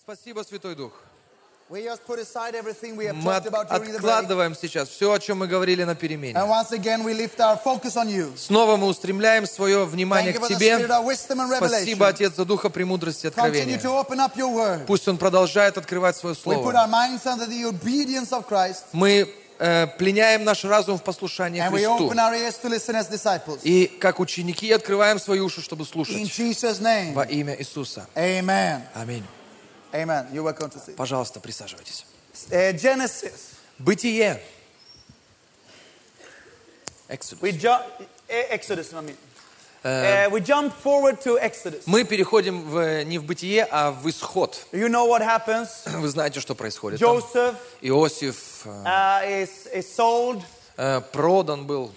[0.00, 0.92] Спасибо, Святой Дух.
[3.14, 3.34] Мы
[3.96, 6.34] откладываем сейчас все, о чем мы говорили на перемене.
[8.36, 10.78] Снова мы устремляем свое внимание к Тебе.
[11.58, 12.06] Спасибо.
[12.08, 13.78] Отец, за духа премудрости и откровения.
[14.86, 16.62] Пусть Он продолжает открывать свое Слово.
[18.92, 19.26] Мы э,
[19.58, 22.10] пленяем наш разум в we Христу.
[23.64, 26.16] И как ученики открываем свои уши, чтобы слушать.
[27.14, 28.06] Во имя Иисуса.
[28.14, 29.24] Аминь.
[30.96, 32.06] Пожалуйста, присаживайтесь.
[32.50, 33.56] Genesis.
[33.78, 34.40] Бытие.
[37.08, 38.92] Exodus.
[39.84, 41.84] Uh, we jump forward to Exodus.
[41.86, 44.66] Мы переходим в, не в бытие, а в исход.
[44.72, 45.68] You know what happens?
[45.86, 46.98] Вы знаете, что происходит.
[46.98, 47.18] там.
[47.18, 50.42] Joseph Иосиф э, uh, is, is sold
[50.76, 51.92] э, продан был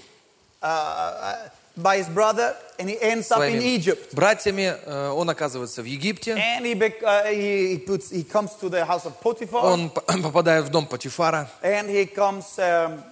[0.61, 4.13] uh, by his brother and he ends up in своими Egypt.
[4.13, 4.75] братьями.
[4.85, 6.35] Э, Он оказывается в Египте.
[6.35, 9.89] And he, uh, he, he, puts, he comes to the house of Potiphar Он
[10.21, 11.49] попадает в дом Патифара.
[11.63, 13.03] and he comes, um,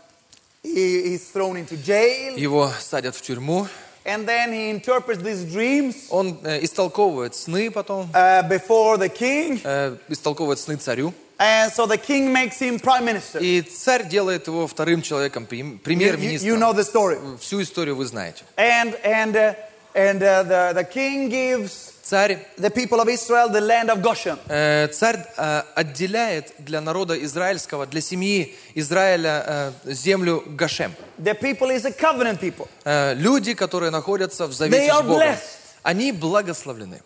[0.62, 3.68] he, he's thrown into jail Его садят в тюрьму.
[4.09, 8.09] and then he interprets these dreams Он э, истолковывает сны потом.
[8.13, 9.61] uh, before the king.
[9.65, 11.13] э, истолковывает сны царю.
[11.39, 13.41] And so the king makes him prime minister.
[13.41, 16.59] И царь делает его вторым человеком, прем- You, you, you премьер-министром.
[16.61, 17.19] know the story.
[17.41, 18.45] Всю историю вы знаете.
[18.57, 19.55] And, and, uh,
[19.97, 24.40] and uh, the, the king gives Царь, the people of Israel the land of Goshen.
[24.48, 30.96] э, царь э, отделяет для народа израильского, для семьи Израиля э, землю Гашем.
[31.20, 32.68] The people is a covenant people.
[32.84, 35.40] Э, люди, которые находятся в They завете are с Богом, blessed.
[35.84, 37.02] они благословлены.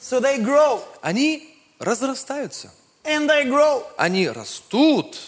[0.00, 2.70] So they grow Они разрастаются.
[3.04, 5.18] and they grow Они растут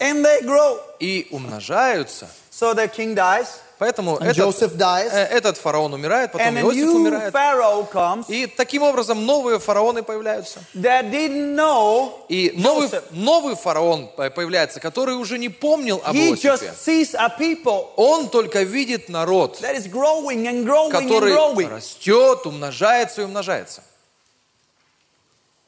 [0.00, 0.80] and they grow.
[0.98, 2.28] и умножаются.
[2.58, 6.60] So the king dies Поэтому and этот, Joseph dies э, этот фараон умирает, потом and
[6.62, 7.30] Иосиф умирает.
[7.34, 10.60] pharaoh comes И таким образом новые фараоны появляются.
[10.74, 13.04] that didn't know И новый, Joseph.
[13.10, 16.48] новый фараон по- появляется, который уже не помнил об He Иосифе.
[16.48, 21.32] just sees a people Он только видит народ, that is growing and growing and который
[21.34, 21.68] growing.
[21.68, 23.82] растет, умножается и умножается.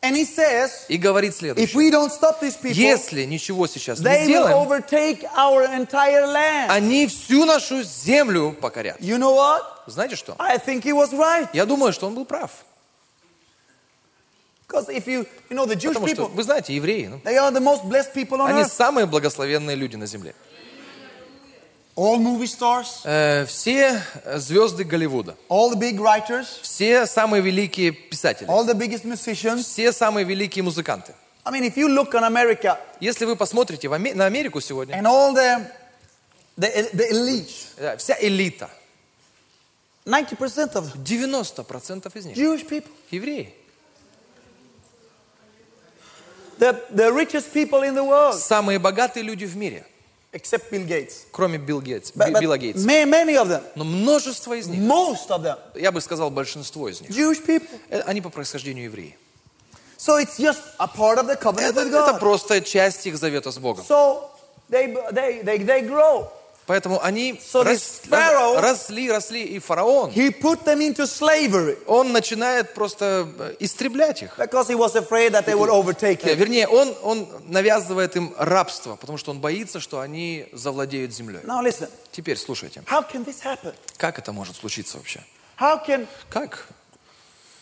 [0.00, 2.72] И говорит следующее.
[2.72, 6.69] Если ничего сейчас не will делаем, overtake our entire land.
[6.70, 9.00] они всю нашу землю покорят.
[9.00, 9.62] You know what?
[9.87, 10.37] Знаете что?
[10.38, 11.48] I think he was right.
[11.53, 12.50] Я думаю, что он был прав.
[14.70, 17.84] If you, you know, Потому что, people, вы знаете, евреи, ну, they are the most
[17.84, 18.69] blessed people on они earth.
[18.69, 20.34] самые благословенные люди на земле.
[21.98, 24.00] All movie stars, Э, все
[24.36, 29.64] звезды Голливуда, all the big writers, все самые великие писатели, all the biggest musicians.
[29.64, 31.12] все самые великие музыканты.
[31.44, 35.06] I mean, if you look on America Если вы посмотрите в на Америку сегодня, and
[35.06, 35.66] all the,
[36.56, 38.70] the, the elite, э, вся элита,
[40.06, 42.92] 90% of them, 90% из них Jewish people.
[43.10, 43.53] евреи.
[46.60, 49.84] The, the richest people in the world, Самые богатые люди в мире,
[50.32, 51.26] except Bill Gates.
[51.32, 52.86] кроме Билл Гейтс, But, Би- but Билла Гейтса.
[52.86, 56.88] ma- many of them, Но множество из них, most of them, я бы сказал, большинство
[56.88, 57.68] из них, Jewish people.
[57.90, 59.16] э, они по происхождению евреи.
[59.98, 62.20] So it's just a part of the covenant Это, with это God.
[62.20, 63.84] просто часть их завета с Богом.
[63.88, 64.30] So
[64.70, 66.28] they, they, they, they grow.
[66.68, 72.12] Поэтому они So this Pharaoh- росли, росли, и фараон, He put them into slavery он
[72.12, 74.38] начинает просто э, истреблять их.
[74.38, 76.36] because he was afraid that they would overtake Э, him.
[76.36, 81.40] Вернее, он, он навязывает им рабство, потому что он боится, что они завладеют землей.
[81.42, 83.74] Now listen, Теперь слушайте, how can this happen?
[83.96, 85.24] как это может случиться вообще?
[85.58, 86.66] How can Как?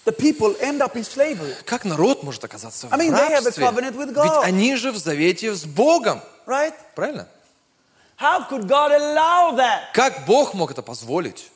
[0.04, 1.54] the people end up in slavery?
[1.64, 3.64] Как народ может оказаться в I mean, they have a рабстве?
[3.64, 4.24] covenant with God.
[4.24, 6.20] Ведь они же в завете с Богом.
[6.46, 6.74] Right?
[6.96, 7.28] Правильно?
[8.18, 9.92] How could God allow that?
[9.92, 11.50] Как Бог мог это позволить?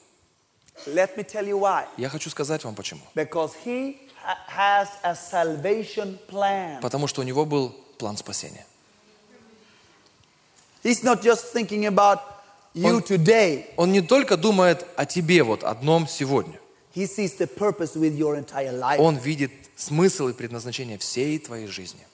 [0.87, 1.87] Let me tell you why.
[1.97, 3.00] Я хочу сказать вам почему.
[3.15, 6.81] Because he ha- has a salvation plan.
[6.81, 8.65] Потому что у него был план спасения.
[10.82, 12.21] He's not just thinking about
[12.75, 13.66] you Он- today.
[13.77, 16.59] Он не только думает о тебе вот одном сегодня.
[16.94, 18.98] He sees the purpose with your entire life.
[18.98, 22.06] Он видит смысл и предназначение всей твоей жизни.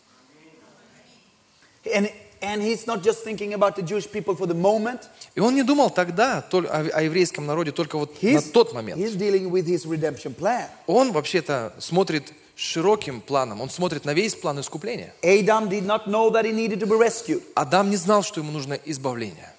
[1.84, 2.10] And,
[2.42, 5.08] and he's not just thinking about the Jewish people for the moment.
[5.34, 9.00] И он не думал тогда о, еврейском народе только вот на тот момент.
[9.00, 10.68] he's dealing with his redemption plan.
[10.86, 15.12] Он вообще-то смотрит широким планом, он смотрит на весь план искупления.
[15.22, 17.42] Adam did not know that he needed to be rescued.
[17.54, 19.52] Адам не знал, что ему нужно избавление.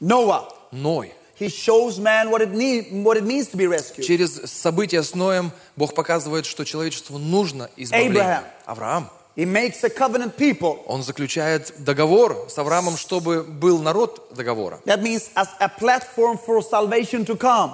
[0.00, 1.12] Noah, Ной.
[1.38, 4.04] he shows man what it, need, what it means to be rescued.
[4.04, 8.22] Через события с Ноем Бог показывает, что человечеству нужно избавление.
[8.22, 8.44] Abraham.
[8.66, 9.10] Авраам.
[9.36, 14.80] Он заключает договор с Авраамом, чтобы был народ договора.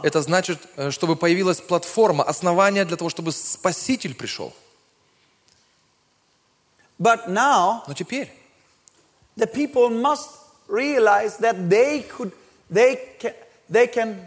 [0.03, 4.55] Это значит, э, чтобы появилась платформа, основание для того, чтобы Спаситель пришел.
[6.99, 8.31] But now Но теперь
[9.37, 10.29] the people must
[10.69, 12.33] realize that they could
[12.71, 13.33] they can
[13.71, 14.19] they can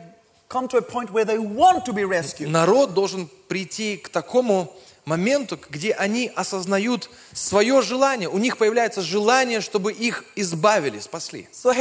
[0.49, 2.49] come to a point where they want to be rescued.
[2.49, 4.73] народ должен прийти к такому
[5.05, 8.29] моменту, где они осознают свое желание.
[8.29, 11.47] У них появляется желание, чтобы их избавили, спасли.
[11.53, 11.73] So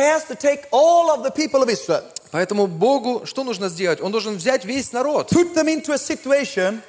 [2.30, 4.00] Поэтому Богу что нужно сделать?
[4.00, 5.30] Он должен взять весь народ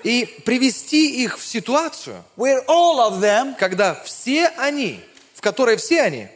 [0.03, 4.99] и привести их в ситуацию, them когда все они,
[5.35, 6.27] в которой все они,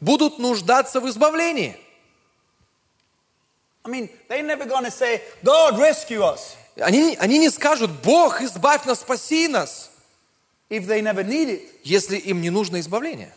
[0.00, 1.76] будут нуждаться в избавлении.
[3.82, 8.40] I mean, they're never going to say, God, rescue us, Они, они не скажут, Бог,
[8.40, 9.90] избавь нас, спаси нас,
[10.70, 11.62] if they never need it.
[11.82, 13.32] если им не нужно избавление.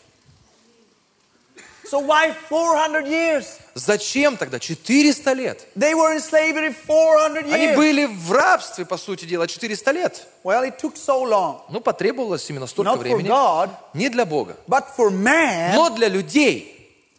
[1.91, 3.45] So why 400 years?
[3.75, 5.67] Зачем тогда 400 лет?
[5.75, 7.75] They were in slavery 400 Они years.
[7.75, 10.27] были в рабстве, по сути дела, 400 лет.
[10.43, 11.61] Well, it took so long.
[11.69, 13.27] Ну, потребовалось именно столько Not for времени.
[13.29, 16.69] God, Не для Бога, but for man но для людей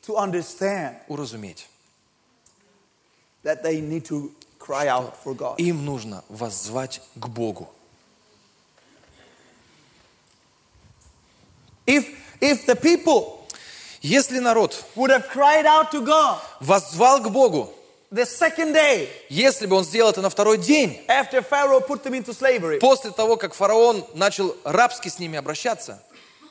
[0.06, 1.67] to understand уразуметь.
[3.44, 4.32] that they need to
[4.64, 5.56] cry out for God.
[5.58, 7.69] Им нужно воззвать к Богу.
[11.87, 12.06] If,
[12.40, 13.44] if the people
[14.05, 17.72] Если народ would have cried out to God воззвал к Богу,
[18.11, 22.12] the second day если бы он сделал это на второй день, after Pharaoh put them
[22.12, 26.02] into slavery, после того, как фараон начал рабски с ними обращаться,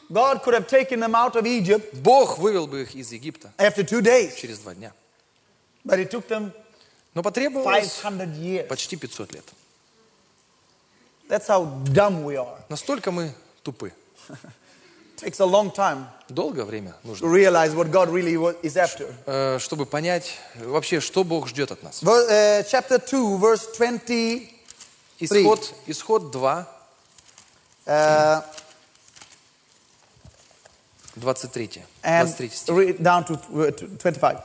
[0.09, 3.83] God could have taken them out of Egypt Бог вывел бы их из Египта after
[3.83, 4.35] two days.
[4.35, 4.91] через два дня.
[5.85, 6.53] But it took them
[7.13, 8.67] Но потребовалось 500 years.
[8.67, 9.45] почти 500 лет.
[11.29, 12.57] That's how dumb we are.
[12.69, 13.31] Настолько мы
[13.63, 13.91] тупы.
[15.17, 18.33] takes a long time Долгое время нужно, realize what God really
[18.63, 19.13] is after.
[19.25, 22.01] э, чтобы понять вообще, что Бог ждет от нас.
[22.03, 24.49] Uh, chapter 2, verse 20.
[25.19, 26.67] Исход, исход 2,
[27.85, 28.41] Uh,
[31.15, 31.83] 23.
[32.03, 33.01] and 23 стих.
[33.01, 34.37] down uh, to 25.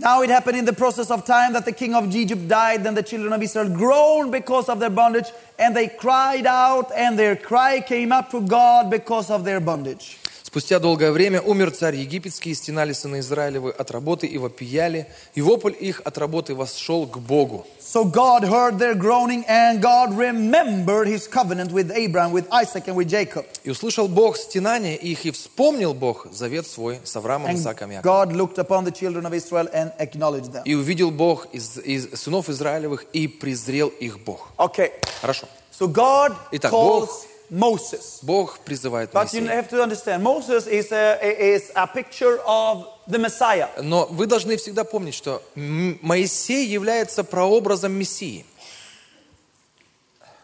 [0.00, 2.94] Now it happened in the process of time that the king of Egypt died, then
[2.94, 5.26] the children of Israel groaned because of their bondage,
[5.58, 10.18] and they cried out, and their cry came up to God because of their bondage.
[10.44, 15.42] Спустя долгое время умер царь египетский, и стенали сыны Израилевы от работы и вопияли, и
[15.42, 17.66] вопль их от работы восшел к Богу.
[17.92, 22.94] So God heard their groaning, and God remembered his covenant with Abraham, with Isaac, and
[22.96, 23.46] with Jacob.
[23.64, 27.94] И услышал Бог стенание их, и вспомнил Бог завет свой с Авраамом, And Исааком и
[27.94, 28.02] Яковом.
[28.02, 30.64] God looked upon the children of Israel and acknowledged them.
[30.66, 34.48] И увидел Бог из, из сынов Израилевых, и презрел их Бог.
[34.58, 34.92] Okay,
[35.22, 35.46] Хорошо.
[35.72, 38.19] so God Итак, calls Бог- Moses.
[38.23, 39.61] Бог призывает But you Моисея.
[39.61, 43.69] have to understand, Moses is a, is a picture of the Messiah.
[43.79, 48.43] Но вы должны всегда помнить, что Моисей является прообразом Мессии.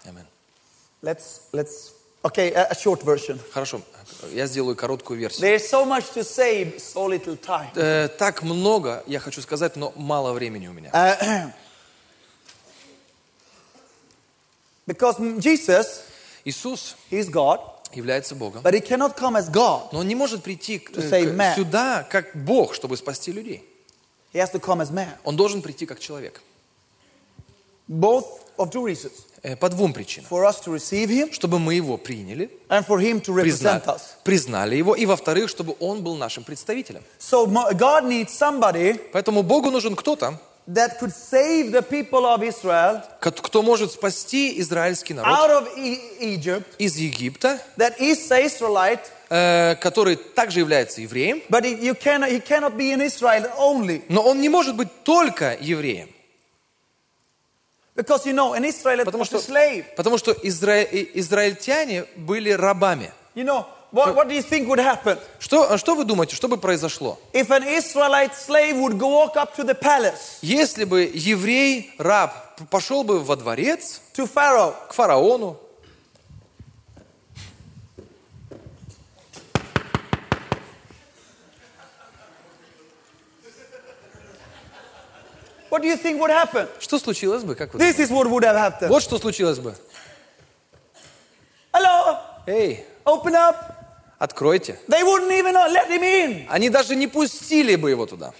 [0.05, 0.25] Аминь.
[1.01, 3.39] Let's, let's, okay, a, short version.
[3.51, 3.81] Хорошо,
[4.31, 5.41] я сделаю короткую версию.
[5.41, 7.71] There's so much to say, so little time.
[7.73, 10.91] Э, так много я хочу сказать, но мало времени у меня.
[10.93, 11.51] Uh,
[14.85, 16.03] because Jesus,
[16.49, 17.59] Иисус He's God,
[17.93, 19.89] является Богом, but He cannot come as God.
[19.91, 23.63] но он не может прийти к- To save к- сюда как Бог, чтобы спасти людей.
[24.33, 25.09] He has to come as man.
[25.23, 26.41] Он должен прийти как человек.
[27.89, 28.25] Both
[28.57, 29.13] of two reasons.
[29.41, 30.27] Э, По двум причинам.
[30.29, 33.85] For us to receive Him Чтобы мы его приняли, and for Him to призна- represent
[33.87, 34.01] us.
[34.23, 37.01] признали его, и во-вторых, чтобы он был нашим представителем.
[37.19, 40.37] So God needs somebody Поэтому Богу нужен кто-то,
[40.71, 45.99] that could save the people of Israel кто может спасти израильский народ out of e-
[46.35, 52.29] Egypt, из Египта, that is an Israelite, э, который также является евреем, but you cannot,
[52.29, 54.03] he cannot be in Israel only.
[54.09, 56.09] но он не может быть только евреем.
[57.95, 59.83] Because you know, an Israelite Потому что, slave.
[59.97, 63.11] потому что изра- израильтяне были рабами.
[63.35, 65.17] You know, what, what do you think would happen?
[65.39, 67.17] Что, что вы думаете, что бы произошло?
[67.33, 72.33] If an Israelite slave would walk up to the palace, Если бы еврей, раб,
[72.69, 75.57] пошел бы во дворец to Pharaoh, к фараону,
[85.69, 86.67] what do you think would happen?
[86.79, 87.55] что случилось бы?
[87.55, 88.89] Как вы This is what would have happened.
[88.89, 89.75] Вот что случилось бы.
[91.73, 92.17] Hello,
[92.47, 93.78] Эй, open up.
[94.19, 94.77] Откройте.
[94.87, 96.45] They wouldn't even let him in.
[96.49, 98.33] Они даже не пустили бы его туда.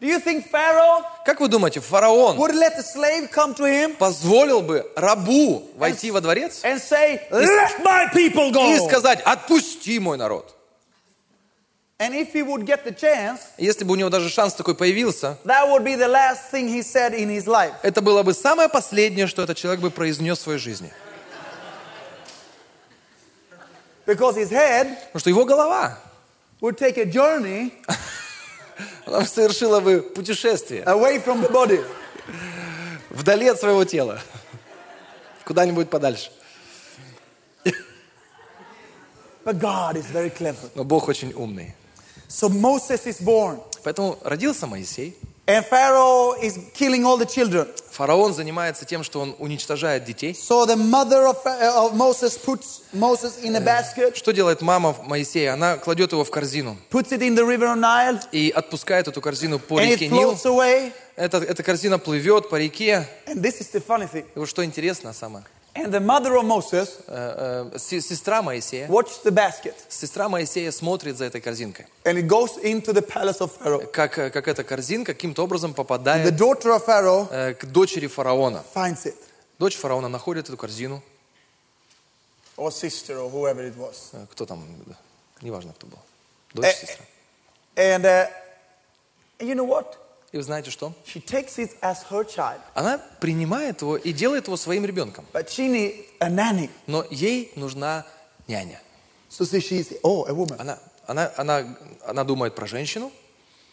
[0.00, 3.94] Do you think Pharaoh Как вы думаете, фараон would let the slave come to him
[3.96, 8.88] позволил бы рабу войти во дворец and say, Let my people и go?
[8.88, 10.56] сказать, отпусти мой народ?
[12.00, 15.38] And if he would get the chance, Если бы у него даже шанс такой появился,
[15.44, 17.74] that would be the last thing he said in his life.
[17.84, 20.92] это было бы самое последнее, что этот человек бы произнес в своей жизни.
[24.12, 25.98] Because his head Потому что его голова,
[26.60, 27.72] would take a journey
[29.06, 31.84] она совершила бы путешествие away from the body.
[33.10, 34.20] вдали от своего тела,
[35.44, 36.30] куда-нибудь подальше.
[39.44, 40.70] But God is very clever.
[40.74, 41.74] Но Бог очень умный.
[42.28, 45.16] So Moses is born, Поэтому родился Моисей.
[45.46, 47.66] And Pharaoh is killing all the children.
[47.90, 50.32] Фараон занимается тем, что он уничтожает детей.
[50.32, 54.96] So the mother of, uh, of Moses puts Moses in a basket, Что делает мама
[55.04, 55.52] Моисея?
[55.54, 59.58] Она кладет его в корзину puts it in the river Nile, и отпускает эту корзину
[59.58, 60.32] по and реке it Нил.
[60.32, 60.92] floats away.
[61.16, 63.06] Эта, эта корзина плывет по реке.
[63.26, 64.24] And this is the funny thing.
[64.34, 65.44] И вот что интересно самое.
[65.74, 70.70] And the mother of Moses Э, э, се- Сестра Моисея, watched the basket, сестра Моисея
[70.70, 71.86] смотрит за этой корзинкой.
[72.04, 73.86] and it goes into the palace of Pharaoh.
[73.90, 78.06] Как, э, как эта корзинка каким-то образом The попадает daughter of Pharaoh э, к дочери
[78.06, 78.62] фараона.
[78.74, 79.16] finds it,
[79.58, 81.02] Дочь фараона находит эту корзину.
[82.58, 84.10] or sister, or whoever it was.
[84.12, 84.62] Э, Кто там?
[84.86, 84.94] да,
[85.40, 85.98] Неважно, кто был.
[86.52, 87.04] Дочь, Э, сестра.
[87.76, 88.28] And uh,
[89.40, 89.96] you know what?
[90.32, 90.92] И вы знаете что?
[91.06, 95.26] She takes it as her child, Она принимает его и делает его своим ребенком.
[95.32, 96.70] but she needs a nanny.
[96.86, 98.06] Но ей нужна
[98.48, 98.80] няня.
[99.30, 100.56] So she's, oh, a woman.
[100.58, 103.12] Она, она, она, она думает про женщину.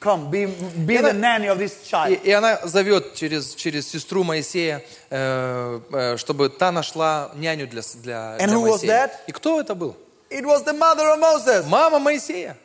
[0.02, 0.46] Come, be,
[0.86, 2.24] be Yeah, the but- nanny of this И, child.
[2.24, 8.38] и она зовет через, через сестру Моисея, э, э, чтобы та нашла няню для, для,
[8.38, 8.90] And для who was Моисея.
[9.08, 9.12] that?
[9.28, 9.96] И кто это был?
[10.30, 11.66] It was the mother of Moses.
[11.68, 12.56] Мама Моисея.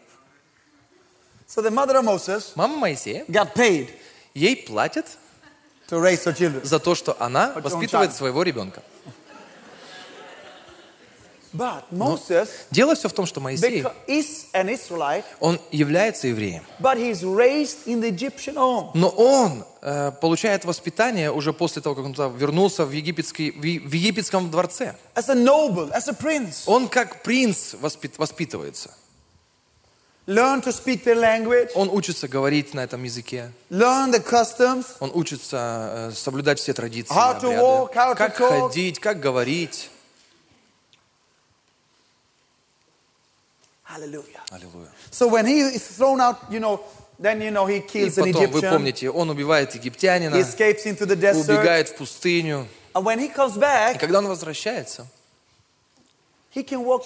[1.46, 3.24] So the mother of Moses Мама Моисея.
[3.28, 3.88] got paid
[4.34, 5.06] Ей платят
[5.88, 6.64] to raise her children.
[6.64, 8.82] за то, что она воспитывает своего ребенка.
[11.52, 16.64] But Moses Дело все в том, что Моисей, is an Israelite, он является евреем.
[16.80, 18.90] but he's raised in the Egyptian home.
[18.94, 23.60] Но он э, получает воспитание уже после того, как он туда вернулся в, египетский, в,
[23.60, 24.96] в египетском дворце.
[25.14, 26.64] As a noble, as a prince.
[26.66, 28.90] Он как принц воспит- воспитывается.
[30.26, 33.52] Learn to speak their language, Он учится говорить на этом языке.
[33.70, 38.40] learn the customs, Он учится э, соблюдать все традиции, How to walk, how to как
[38.40, 38.68] talk.
[38.68, 39.90] ходить, как говорить.
[43.84, 44.40] Hallelujah.
[44.50, 44.88] Аллилуйя.
[45.10, 46.80] So when he is thrown out, you know,
[47.20, 51.04] then you know he И an потом, вы помните, он убивает египтянина, he escapes into
[51.06, 52.66] the desert, убегает в пустыню.
[52.94, 55.06] and when he comes И back, когда он возвращается,
[56.54, 57.04] he can walk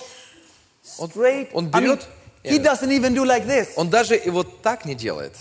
[0.99, 1.49] Он- straight.
[1.53, 2.07] он I mean, берет-
[2.49, 3.75] he doesn't even do like this.
[3.77, 5.33] он даже и вот так не делает.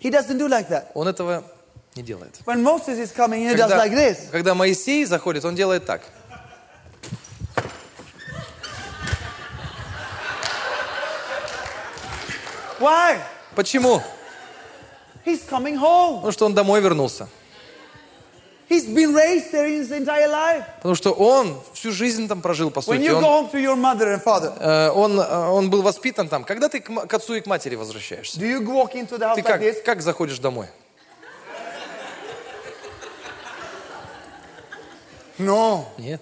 [0.00, 0.90] He doesn't do like that.
[0.94, 1.44] Он этого
[1.94, 2.40] не делает.
[2.44, 4.30] When Moses is coming, he does Когда, like this.
[4.30, 6.02] когда Моисей заходит, он делает так.
[12.80, 13.20] Why?
[13.54, 14.02] Почему?
[15.24, 16.16] He's coming home.
[16.16, 17.28] Потому что он домой вернулся.
[17.28, 18.60] He's been raised there his entire life.
[20.76, 23.02] Потому что он всю жизнь там прожил, по When сути.
[23.02, 26.44] you Он, go home to your mother and father, он, он был воспитан там.
[26.44, 28.38] Когда ты к, к отцу и к матери возвращаешься?
[28.38, 29.82] Ты like как, this?
[29.82, 30.68] как заходишь домой?
[35.38, 35.86] No.
[35.98, 36.20] Нет.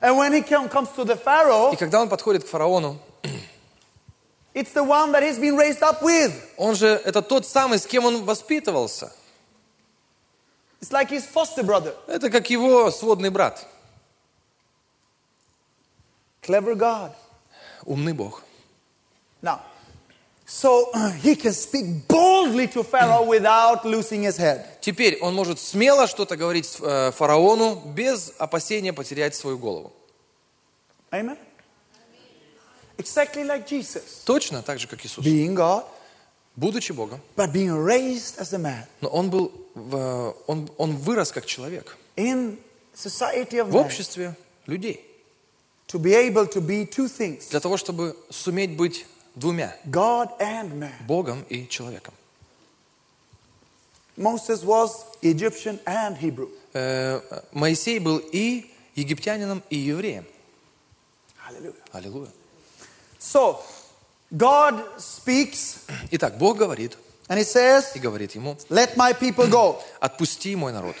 [0.00, 2.98] And when he come, comes to the Pharaoh, И когда он подходит к фараону,
[4.54, 6.32] it's the one that he's been raised up with.
[6.58, 9.12] он же, это тот самый, с кем он воспитывался.
[10.84, 11.94] It's like his foster brother.
[12.06, 13.66] Это как его сводный брат.
[16.42, 17.12] Clever God.
[17.86, 18.42] Умный Бог.
[19.40, 19.62] Now,
[20.44, 20.90] so
[21.22, 24.78] he can speak boldly to Pharaoh without losing his head.
[24.82, 29.90] Теперь он может смело что-то говорить э, фараону без опасения потерять свою голову.
[31.10, 31.38] Amen?
[32.98, 34.22] Exactly like Jesus.
[34.26, 35.24] Точно так же, как Иисус.
[35.24, 35.86] Being God,
[36.56, 38.84] Будучи Богом, but being raised as a man.
[39.00, 42.58] но он был, в- он, он вырос как человек In
[42.94, 45.04] society of в обществе людей.
[45.88, 47.48] To be able to be two things.
[47.50, 50.92] Для того, чтобы суметь быть двумя, God and man.
[51.06, 52.14] Богом и человеком.
[54.16, 56.48] Moses was Egyptian and Hebrew.
[56.72, 57.20] Э,
[57.52, 60.24] Моисей был и египтянином, и евреем.
[61.48, 61.74] Hallelujah.
[61.92, 62.30] Аллилуйя.
[63.18, 63.60] So,
[64.33, 69.81] God speaks Итак, Бог говорит and He says, и говорит ему, Let my people go.
[70.01, 70.95] отпусти мой народ.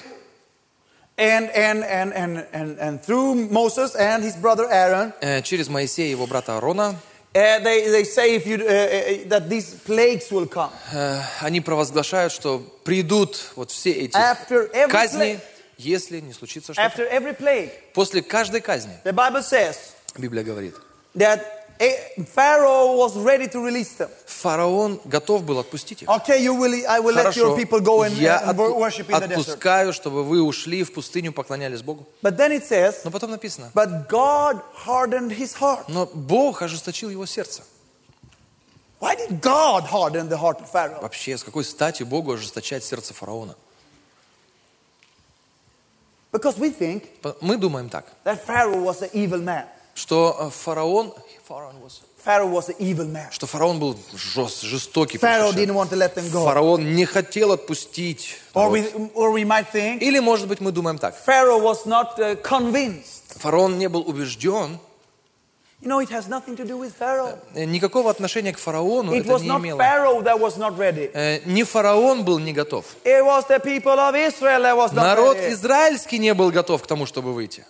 [1.17, 6.07] And, and, and, and, and, and through Moses and his brother Aaron, Э, Через Моисея
[6.07, 6.95] и его брата Аарона
[7.35, 10.71] Uh, they, they say if you, uh, uh, that these plagues will come.
[10.91, 15.41] Э, Они провозглашают, что придут вот все эти After every казни, plague,
[15.77, 16.87] если не случится что-то.
[16.87, 19.75] after every plague, После каждой казни, the Bible says
[20.17, 20.73] Библия говорит,
[21.15, 24.08] that eh, Pharaoh was ready to release them.
[24.26, 26.08] фараон готов был отпустить их.
[26.08, 29.08] Okay, you will, I will let your Хорошо, people go and, я and отпу- worship
[29.10, 29.48] in the desert.
[29.48, 32.06] отпускаю, чтобы вы ушли в пустыню, поклонялись Богу.
[32.22, 35.84] But then it says, Но потом написано, but God hardened his heart.
[35.88, 37.62] но Бог ожесточил его сердце.
[39.00, 41.02] Why did God harden the heart of Pharaoh?
[41.02, 43.54] Вообще, с какой стати Богу ожесточать сердце фараона?
[46.32, 49.66] Because we think По- Мы думаем так, that Pharaoh was an evil man.
[49.94, 51.12] Что э, фараон,
[53.30, 55.18] что фараон был жест, жестокий.
[55.18, 56.44] Pharaoh просто didn't want to let them go.
[56.44, 58.36] Фараон не хотел отпустить.
[60.00, 61.14] Или, может быть, мы думаем так.
[62.42, 63.38] Convinced.
[63.38, 64.78] Фараон не был убежден,
[67.54, 69.78] э, никакого отношения к фараону It это не имело.
[71.12, 72.86] Э, Не фараон был не готов.
[74.92, 77.66] Народ израильский не был готов к тому, чтобы выйти.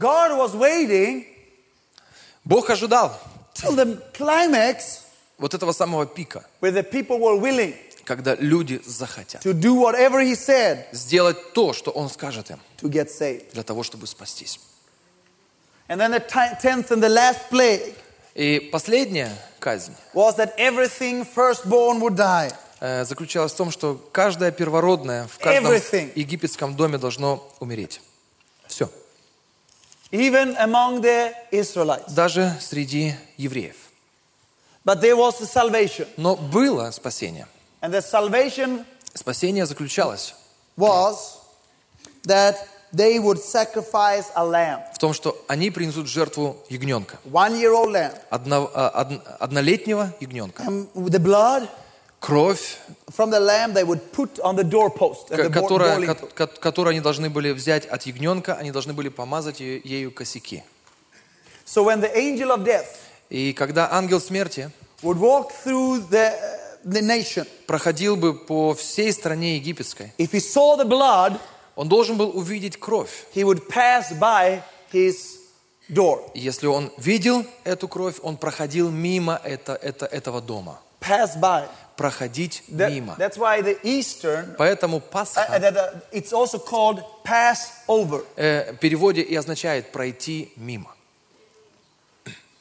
[0.00, 1.26] God was waiting
[2.44, 3.12] Бог ожидал
[3.54, 5.02] till the climax
[5.38, 10.20] вот этого самого пика, where the people were willing когда люди захотят to do whatever
[10.20, 13.52] he said сделать то, что Он скажет им, to get saved.
[13.52, 14.58] для того, чтобы спастись.
[15.88, 17.94] And then the ti- tenth and the last plague
[18.34, 19.30] И последняя
[19.60, 22.52] казнь was that everything firstborn would die.
[22.80, 26.10] э, заключалась в том, что каждое первородное в каждом Everything.
[26.14, 28.00] египетском доме должно умереть.
[28.66, 28.88] Все.
[30.12, 32.12] Even among the Israelites.
[32.12, 33.76] Даже среди евреев.
[34.84, 36.08] But there was a salvation.
[36.16, 37.46] Но было спасение.
[37.80, 40.34] And the salvation Спасение заключалось
[40.76, 41.38] was
[42.26, 42.56] that
[42.92, 47.18] they would sacrifice a lamb, в том, что они принесут жертву ягненка.
[47.30, 48.12] one year old lamb.
[48.30, 50.62] Одно- а, од- однолетнего ягненка.
[50.64, 51.68] And the blood
[52.20, 52.76] Кровь,
[55.52, 56.14] которая,
[56.60, 60.62] которую они должны были взять от ягненка, они должны были помазать е- ею косяки.
[61.66, 62.86] So when the angel of death
[63.30, 64.70] И когда ангел смерти
[65.02, 66.34] would walk through the,
[66.84, 71.38] the nation, проходил бы по всей стране египетской, if he saw the blood,
[71.74, 73.24] он должен был увидеть кровь.
[73.34, 74.60] he would pass by
[74.92, 75.14] his
[75.88, 76.30] door.
[76.34, 80.80] Если он видел эту кровь, он проходил мимо это, это, этого дома.
[81.00, 81.66] Pass by.
[81.96, 83.14] Проходить That- мимо.
[83.18, 88.24] that's why the Eastern, Поэтому uh, Пасха uh, that, uh, it's also called Passover.
[88.36, 90.90] э, в переводе и означает пройти мимо.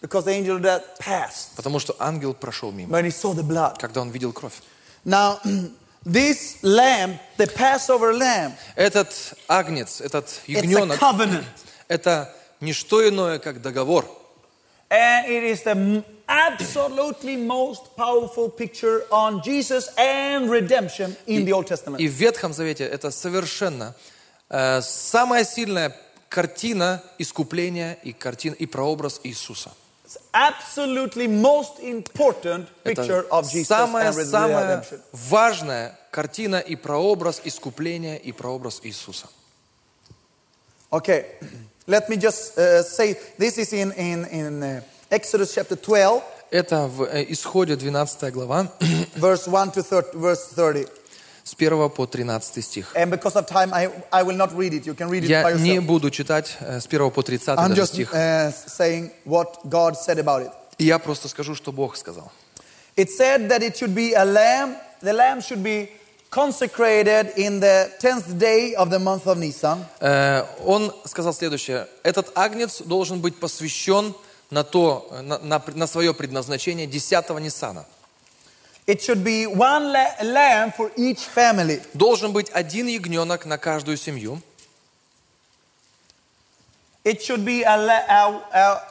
[0.01, 3.77] Because the angel death passed Потому что ангел прошел мимо, when he saw the blood.
[3.79, 4.61] когда он видел кровь.
[5.05, 5.39] Now,
[6.05, 9.09] this lamb, the Passover lamb, Этот
[9.47, 11.43] агнец, этот it's a ягненок, covenant.
[11.87, 14.05] это не что иное, как договор.
[14.89, 21.66] And it is the absolutely most powerful picture on Jesus and redemption in the Old
[21.66, 22.00] Testament.
[22.00, 23.94] И в Ветхом Завете это совершенно
[24.50, 25.94] э, самая сильная
[26.28, 29.70] картина искупления и, картина, и прообраз Иисуса.
[30.06, 35.00] It's absolutely most important picture Это of Jesus and red- самая-самая redemption.
[35.12, 39.28] важная картина и прообраз искупления и прообраз Иисуса.
[40.92, 41.24] Okay,
[41.86, 46.87] let me just uh, say this is in, in, in uh, Exodus chapter 12, Это
[46.87, 48.67] в э, Исходе 12 глава,
[49.15, 50.87] verse 1 to 30, verse 30.
[51.43, 52.95] с 1 по 13 стих.
[52.95, 54.85] And because of time, I, I will not read it.
[54.85, 57.69] You can read it by Я не буду читать э, с 1 по 30 I'm
[57.69, 58.13] даже just стих.
[58.13, 60.51] uh, saying what God said about it.
[60.77, 62.31] Я просто скажу, что Бог сказал.
[62.95, 64.75] It said that it should be a lamb.
[65.01, 65.89] The lamb should be
[66.29, 69.83] consecrated in the 10th day of the month of Nisan.
[70.01, 71.87] Э, Он сказал следующее.
[72.03, 74.13] Этот агнец должен быть посвящен
[74.49, 77.85] на, то, на, на, на свое предназначение 10-го Ниссана.
[78.87, 81.81] It should be one la- lamb for each family.
[81.93, 84.41] Должен быть один ягненок на каждую семью.
[87.03, 88.81] It should be a, a, a,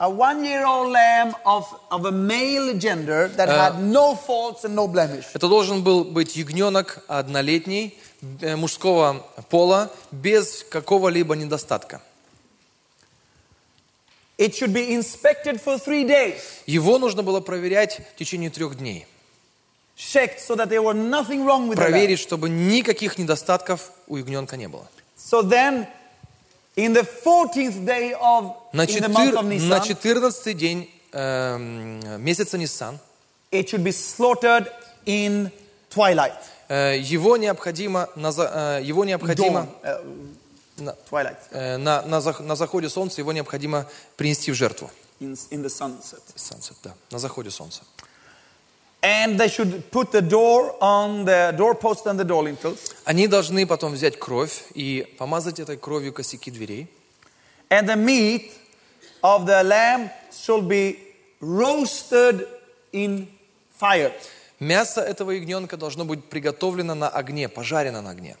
[0.00, 4.74] a one year old lamb of, of a male gender that had no faults and
[4.74, 5.26] no blemish.
[5.34, 7.98] Это должен был быть ягненок однолетний,
[8.40, 12.00] э, мужского пола, без какого-либо недостатка.
[14.38, 19.06] It should be inspected for three days, Его нужно было проверять в течение трех дней.
[19.96, 21.82] checked so that there was nothing wrong with the.
[21.84, 24.88] Проверить, чтобы никаких недостатков у ягненка не было.
[25.16, 25.86] So then,
[26.76, 30.90] in the 14th day of На, in the month of четыр- на Nisan, 14 день
[31.12, 32.98] эм, месяца Ниссан
[33.52, 34.66] it should be slaughtered
[35.04, 35.50] in
[35.90, 36.32] twilight.
[36.70, 40.26] э, его необходимо, наза- э, его необходимо Dawn, uh,
[40.76, 40.96] На,
[41.50, 44.90] э, на, на зах- на заходе солнца его необходимо принести в жертву.
[45.22, 46.22] in, in the sunset.
[46.36, 47.82] Sunset, да, на заходе солнца.
[49.02, 52.92] And they should put the door on the doorpost and the door lintels.
[53.04, 56.88] Они должны потом взять кровь и помазать этой кровью косяки дверей.
[57.68, 58.52] And the meat
[59.22, 60.98] of the lamb should be
[61.40, 62.48] roasted
[62.92, 63.26] in
[63.80, 64.12] fire.
[64.60, 68.36] Мясо этого ягненка должно быть приготовлено на огне, пожарено на огне.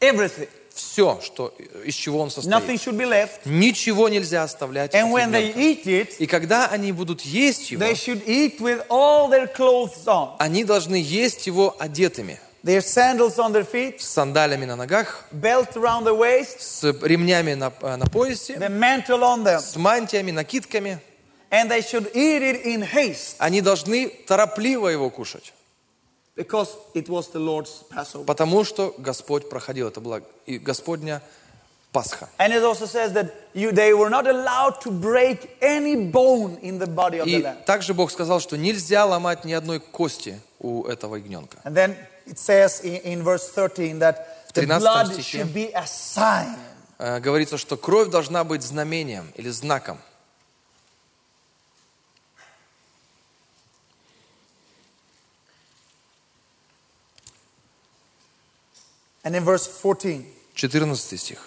[0.00, 0.48] Everything.
[0.74, 2.42] Все, что, из чего он Nothing
[2.78, 2.80] состоит.
[2.80, 3.40] should be left.
[3.44, 4.92] Ничего нельзя оставлять.
[4.94, 8.84] And when they eat it, И когда они будут есть его, they should eat with
[8.88, 10.34] all their clothes on.
[10.38, 15.74] они должны есть его одетыми, Their sandals on their feet, с сандалями на ногах, belt
[15.76, 19.60] around the waist, с ремнями на, э, на поясе, the mantle on them.
[19.60, 20.98] с мантиями, накидками.
[21.50, 25.52] And they should eat it in haste Они должны торопливо его кушать,
[26.36, 28.24] because it was the Lord's Passover.
[28.24, 29.88] потому что Господь проходил.
[29.88, 31.22] Это была и Господня
[31.92, 32.28] Пасха.
[32.38, 36.78] And it also says that you, they were not allowed to break any bone in
[36.78, 40.84] the body of the И также Бог сказал, что нельзя ломать ни одной кости у
[40.84, 41.58] этого ягненка.
[41.64, 45.86] And then it says in, in verse 13 that the 13 blood should be a
[45.86, 46.56] sign.
[46.98, 49.98] Э, Говорится, что кровь должна быть знамением или знаком.
[59.23, 61.39] And in verse 14, 14 стих.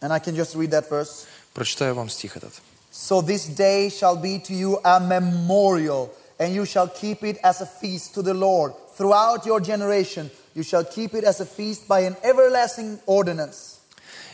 [0.00, 1.26] and I can just read that verse.
[1.54, 2.52] Прочитаю вам стих этот.
[2.90, 7.60] So this day shall be to you a memorial, and you shall keep it as
[7.60, 8.72] a feast to the Lord.
[8.96, 13.76] Throughout your generation, you shall keep it as a feast by an everlasting ordinance.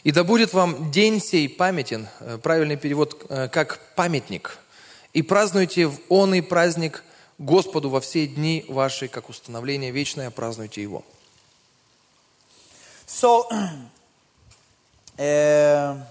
[0.04, 4.58] «И да будет вам день сей памятен», э, правильный перевод, э, как «памятник».
[5.12, 7.02] «И празднуйте в он и праздник
[7.41, 11.03] Господу во все дни ваши, как установление вечное, празднуйте его».
[13.07, 13.45] So,
[15.17, 15.97] uh,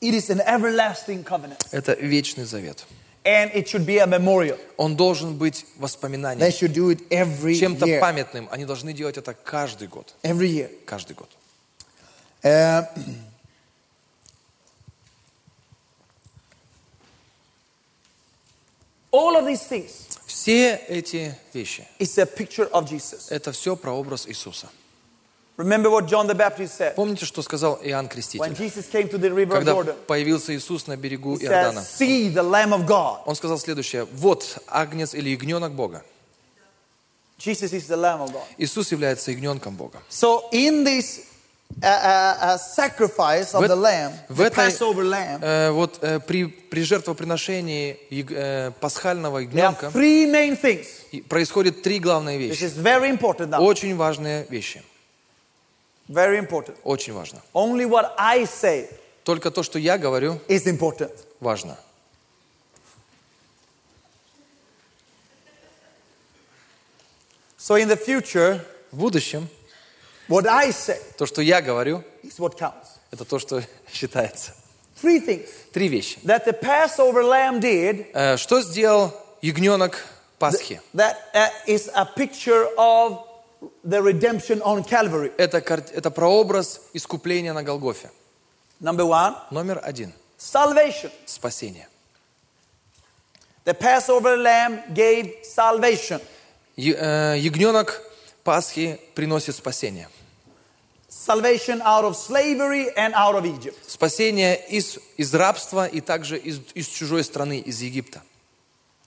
[0.00, 2.84] it is an everlasting covenant, Это вечный завет.
[3.24, 4.58] and it should be a memorial.
[4.76, 8.00] Он должен быть They воспоминанием, should do it every чем-то year.
[8.00, 8.48] памятным.
[8.50, 10.14] Они должны делать это каждый год.
[10.22, 10.70] Every year.
[10.86, 11.28] Каждый год.
[12.42, 12.84] Uh,
[19.16, 19.90] all of these things
[20.26, 23.26] Все эти вещи, is a picture of Jesus.
[23.30, 24.68] это все прообраз Иисуса.
[25.56, 28.52] Remember what John the Baptist said Помните, что сказал Иоанн when Креститель?
[28.54, 29.96] Jesus came to the river of Когда Jordan?
[30.06, 34.04] появился Иисус на берегу He Иордана, said, "See the Lamb of God." он сказал следующее.
[34.04, 36.04] Вот агнец или ягненок Бога.
[37.38, 38.42] Jesus is the Lamb of God.
[38.58, 40.02] Иисус является ягненком Бога.
[40.10, 41.24] So in this
[41.68, 49.86] В, the lamb, в the этой, Passover lamb, вот при, при жертвоприношении э, пасхального ягненка
[49.88, 50.86] three main things.
[51.12, 52.62] и происходят три главные вещи.
[52.64, 53.60] is very important now.
[53.60, 54.82] Очень важные вещи.
[56.08, 56.76] Very important.
[56.84, 57.42] Очень важно.
[57.52, 58.88] Only what I say
[59.24, 61.12] Только то, что я говорю, is important.
[61.40, 61.76] важно.
[67.58, 68.60] So in the future,
[68.92, 69.48] В будущем
[70.28, 72.88] what I say то, что я говорю, is what counts.
[73.10, 73.62] это то, что
[73.92, 74.52] считается.
[75.02, 76.18] Three things Три вещи.
[76.24, 79.12] that the Passover lamb did Э, Что сделал
[79.42, 79.98] ягненок
[80.38, 80.80] Пасхи?
[80.94, 83.22] that uh, is a picture of
[83.84, 85.32] the redemption on Calvary.
[85.38, 88.10] Это, это прообраз искупления на Голгофе.
[88.80, 90.12] Number one, Номер один.
[90.38, 91.10] salvation.
[91.26, 91.88] Спасение.
[93.64, 96.20] The Passover lamb gave salvation.
[96.76, 98.00] Э, Ягненок
[98.44, 100.08] Пасхи приносит спасение.
[101.26, 103.76] Salvation out of slavery and out of Egypt.
[103.88, 108.22] Спасение из, из рабства и также из, из чужой страны, из Египта.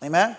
[0.02, 0.36] Amen?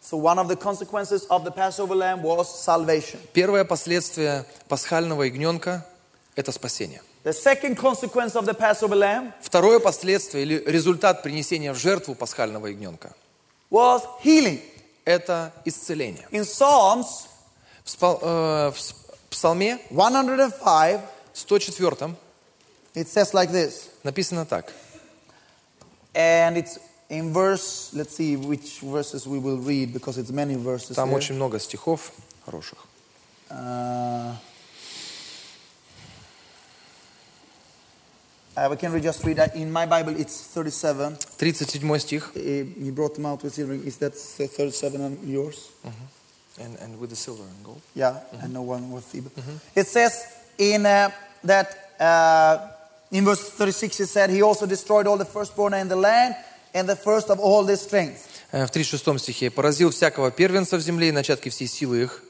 [0.00, 3.18] So one of the consequences of the Passover lamb was salvation.
[3.32, 5.84] Первое последствие пасхального ягненка–
[6.36, 7.02] это спасение.
[7.24, 12.68] The second consequence of the Passover lamb Второе последствие или результат принесения в жертву пасхального
[12.68, 13.16] ягненка
[13.68, 14.60] was healing.–
[15.04, 16.28] это исцеление.
[16.30, 17.26] In Psalms
[17.84, 21.01] В, э, в Псалме 105,
[21.33, 22.15] 104
[22.95, 23.89] it says like this.
[24.03, 24.71] написано так.
[26.13, 30.95] And it's in verse, let's see which verses we will read because it's many verses.
[30.95, 31.17] Там here.
[31.17, 32.11] очень много стихов
[32.45, 32.77] хороших.
[33.51, 34.33] Uh,
[38.55, 39.55] uh, we can re- just read that.
[39.55, 41.17] In my Bible, it's 37.
[41.37, 42.31] 37 стих.
[42.35, 42.39] Uh,
[42.83, 43.73] He brought them out with silver.
[43.73, 45.69] Is that uh, 37 on yours?
[46.59, 47.81] And, and with the silver and gold.
[47.93, 49.29] Yeah, and no one with feeble.
[49.75, 50.25] It says
[50.57, 51.11] in uh,
[51.43, 52.71] that uh,
[53.11, 56.33] in verse 36 it said he also destroyed all the firstborn in the land
[56.73, 58.43] and the first of all their strength.
[58.53, 59.51] Э, В 36 стихе.
[59.51, 62.21] «Поразил всякого первенца в земле и начатки всей силы их».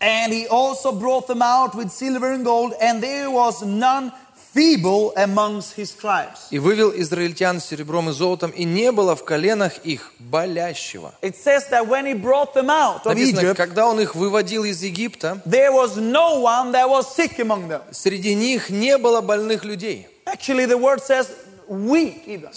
[0.00, 4.12] And he also brought them out with silver and gold, and there was none
[4.53, 6.39] feeble amongst his tribes.
[6.51, 11.13] И вывел израильтян серебром и золотом, и не было в коленах их болящего.
[11.21, 14.63] It says that when he brought them out of Написано, Egypt, когда он их выводил
[14.63, 17.81] из Египта, there was no one that was sick among them.
[17.91, 20.07] среди них не было больных людей.
[20.25, 21.27] Actually, the word says
[21.67, 22.51] weak even.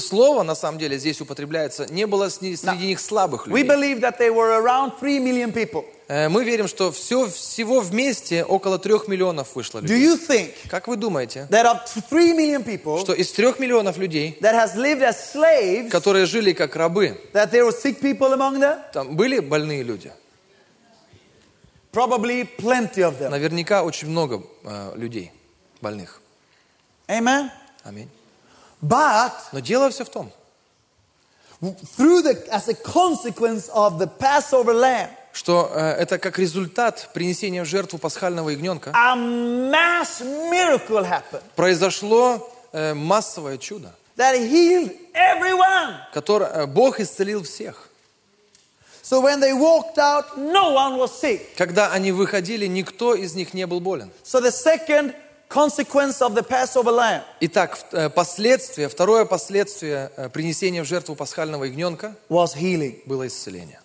[0.00, 3.68] Слово, на самом деле, здесь употребляется, не было среди них слабых We людей.
[3.68, 5.84] believe that they were around 3 million people.
[6.06, 10.04] Э, Мы верим, что все, всего вместе около трех миллионов вышло Do людей.
[10.06, 14.36] you think Как вы думаете, that of 3 million people что из трех миллионов людей,
[14.40, 18.58] that has lived as slaves, которые жили как рабы, that there were sick people among
[18.60, 18.80] them?
[18.92, 20.12] там были больные люди?
[21.92, 23.30] Probably plenty of them.
[23.30, 25.32] Наверняка очень много э, людей
[25.80, 26.20] больных.
[27.08, 27.50] Amen.
[27.84, 28.08] Аминь.
[28.82, 30.30] But Но дело все в том,
[31.96, 37.64] through the as a consequence of the Passover lamb, что э, это как результат принесения
[37.64, 45.96] в жертву пасхального ягненка a mass miracle happened произошло э, массовое чудо, that healed everyone.
[46.12, 47.88] которое э, Бог исцелил всех.
[49.02, 51.54] So when they walked out, no one was sick.
[51.58, 54.10] Когда они выходили, никто из них не был болен.
[54.24, 55.14] So the second
[55.50, 61.64] consequence of the Passover lamb Итак, э, последствие, второе последствие э, принесения в жертву пасхального
[61.64, 63.02] ягненка was healing.
[63.04, 63.80] было исцеление.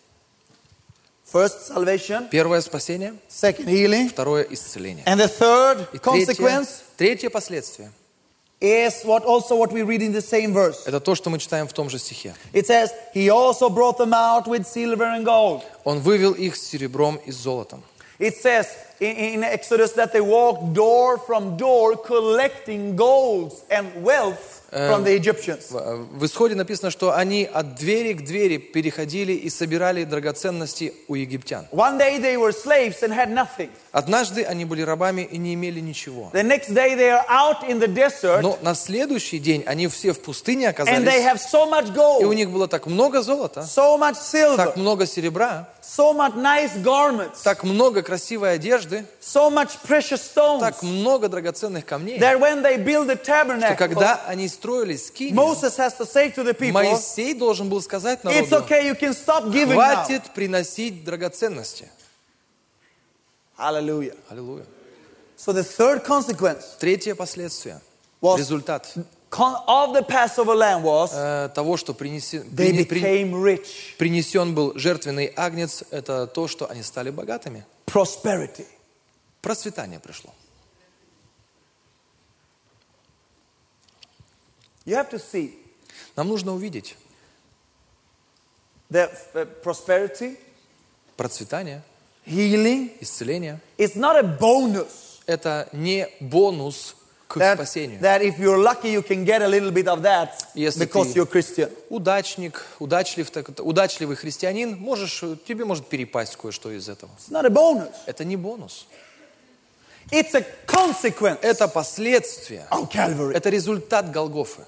[1.31, 5.05] First salvation, Первое спасение, second healing, второе исцеление.
[5.07, 7.90] and the third И третье, consequence третье последствие
[8.61, 11.67] is what also what we read in the same verse. – это то, что мы читаем
[11.67, 12.35] в том же стихе.
[12.53, 15.62] It says, He also brought them out with silver and gold.
[15.85, 17.83] Он вывел их с серебром и с золотом.
[18.21, 18.67] It says
[19.01, 25.16] in, in Exodus that they walked door from door collecting golds and wealth from the
[25.16, 25.70] Egyptians.
[25.70, 30.94] В э, в исходе написано, что они от двери к двери переходили и собирали драгоценности
[31.08, 31.68] у египтян.
[31.72, 33.70] One day they were slaves and had nothing.
[33.92, 36.30] Однажды они были рабами и не имели ничего.
[36.34, 40.14] The next day they are out in the desert Но на следующий день они все
[40.14, 43.22] в пустыне and they оказались, have so much и у gold, них было так много
[43.22, 49.06] золота, so much silver, так много серебра, so much nice garments, так много красивой одежды,
[49.19, 53.75] so much precious stones так много драгоценных камней, that when they build the что tabernacle,
[53.75, 58.19] когда они строили скинию, Moses has to say to the people, Моисей должен был сказать
[58.23, 60.06] It's народу, okay, you can stop giving now.
[60.06, 61.89] хватит приносить драгоценности.
[63.58, 64.15] Hallelujah.
[64.30, 64.65] Аллилуйя.
[65.38, 67.82] So the third consequence Третье последствие,
[68.21, 68.93] Was- результат
[69.32, 73.96] of the Passover lamb was э, того, что принеси- they became rich.
[73.98, 77.65] принесен был жертвенный агнец, это то, что они стали богатыми.
[77.86, 78.65] Prosperity.
[79.42, 80.34] Процветание пришло.
[84.86, 85.56] You have to see
[86.15, 86.96] Нам нужно увидеть
[88.89, 90.38] that uh, prosperity,
[91.15, 91.82] процветание,
[92.26, 93.60] healing, исцеление.
[93.78, 95.20] is not a bonus.
[95.28, 96.96] Это не бонус
[97.30, 98.00] к That, спасению.
[98.02, 101.28] that if you're lucky, you can get a little bit of that Если because you're
[101.28, 101.70] Christian.
[101.89, 107.12] Удачник, удачлив, так, удачливый христианин, можешь, тебе может перепасть кое-что из этого.
[107.20, 107.94] It's not a bonus.
[108.08, 108.88] Это не бонус.
[110.12, 112.65] It's a consequence Это последствие.
[112.72, 113.36] of Calvary.
[113.36, 114.65] Это результат Голгофы.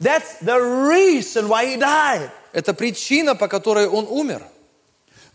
[0.00, 2.30] That's the reason why he died.
[2.52, 4.42] Это причина, по которой он умер.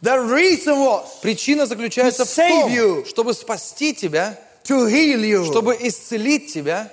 [0.02, 3.06] The reason was Причина заключается в том, you.
[3.06, 6.92] чтобы спасти тебя, to heal you чтобы исцелить тебя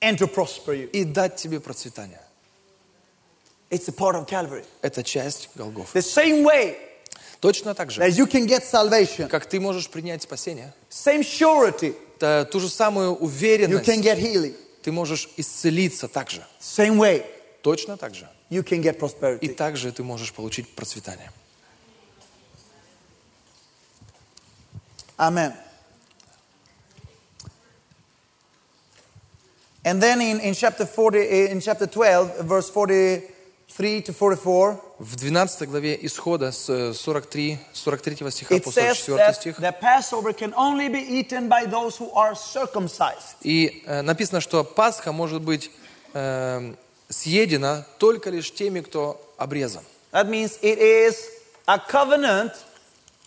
[0.00, 0.90] and to prosper you.
[0.90, 2.20] и дать тебе процветание.
[3.70, 4.64] It's a part of Calvary.
[4.82, 5.98] Это часть Голгофы.
[5.98, 6.76] The same way
[7.40, 11.96] Точно так же, that you can get salvation, как ты можешь принять спасение, same surety,
[12.18, 14.54] то ту же самую you уверенность can get healing.
[14.82, 16.46] ты можешь исцелиться так же.
[16.60, 17.24] Same way
[17.62, 18.28] Точно так же.
[18.50, 19.54] you can get И prosperity.
[19.54, 21.32] также ты можешь получить процветание.
[25.22, 25.54] Amen.
[29.84, 35.16] And then in, in chapter 40, eh, in chapter 12, verse 43 to 44, В
[35.16, 39.60] 12 главе Исхода с э, 43, 43 стиха по says 44 that стих.
[43.42, 45.70] И э, написано, что Пасха может быть
[46.14, 46.74] э,
[47.08, 49.84] съедена только лишь теми, кто обрезан.
[50.12, 51.16] That means it is
[51.66, 52.52] a covenant,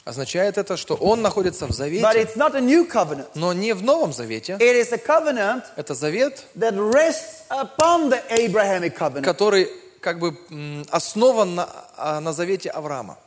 [0.06, 3.28] Означает это, что он находится в but завете, it's not a new covenant.
[3.34, 4.54] но не в Новом Завете.
[4.60, 9.24] It is a covenant Это завет, that rests upon the Abrahamic covenant.
[9.24, 9.68] который
[10.02, 10.36] как бы
[10.92, 13.18] основан на, а, на завете Авраама.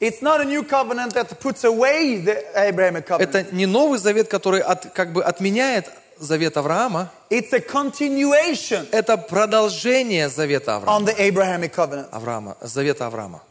[0.00, 3.20] It's not a new covenant that puts away the Abrahamic covenant.
[3.22, 7.10] Это не Новый Завет, который от- как бы отменяет завет Авраама.
[7.28, 10.98] It's a continuation Это продолжение завета Авраама.
[10.98, 12.08] on the Abrahamic covenant.
[12.10, 13.42] Авраама, завета Авраама.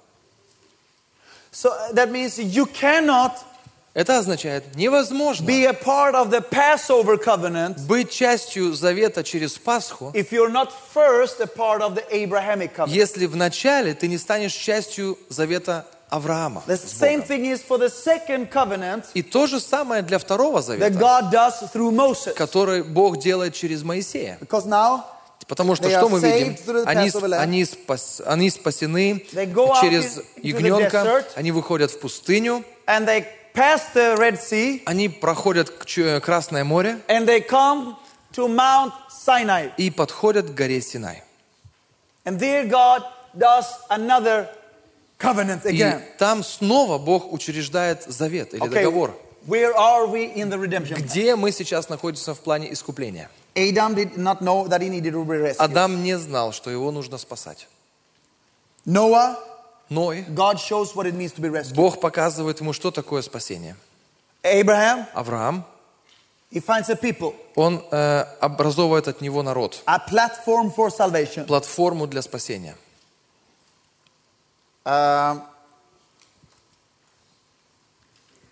[1.53, 3.33] So uh, that means you cannot
[3.93, 10.11] Это означает, невозможно be a part of the Passover covenant быть частью завета через Пасху,
[10.13, 12.93] if you're not first a part of the Abrahamic covenant.
[12.95, 16.63] если вначале ты не станешь частью завета Авраама.
[16.67, 20.63] The same thing is for the second covenant И то же самое для второго that
[20.63, 22.33] завета, God does through Moses.
[22.33, 24.37] который Бог делает через Моисея.
[24.39, 25.03] Because now
[25.47, 26.55] Потому что что мы видим?
[26.87, 27.09] Они,
[27.41, 29.25] они, спас- они спасены
[29.81, 30.19] через
[30.81, 31.03] ягненка,
[31.35, 32.63] они выходят в пустыню,
[34.85, 36.97] они проходят Чу- Красное море.
[39.77, 41.23] И подходят к горе Синай.
[45.69, 45.77] И
[46.17, 49.17] там снова Бог учреждает завет или договор.
[50.95, 53.27] Где мы сейчас находимся в плане искупления?
[53.55, 55.59] Adam did not know that he needed to be rescued.
[55.59, 57.67] Адам не знал, что его нужно спасать.
[58.85, 59.37] Noah,
[59.89, 61.75] Ной, God shows what it means to be rescued.
[61.75, 63.75] Бог показывает ему, что такое спасение.
[64.43, 65.65] Abraham, Авраам,
[66.49, 71.45] he finds a people, он э, образовывает от него народ, a platform for salvation.
[71.45, 72.75] платформу для спасения.
[74.85, 75.43] Um,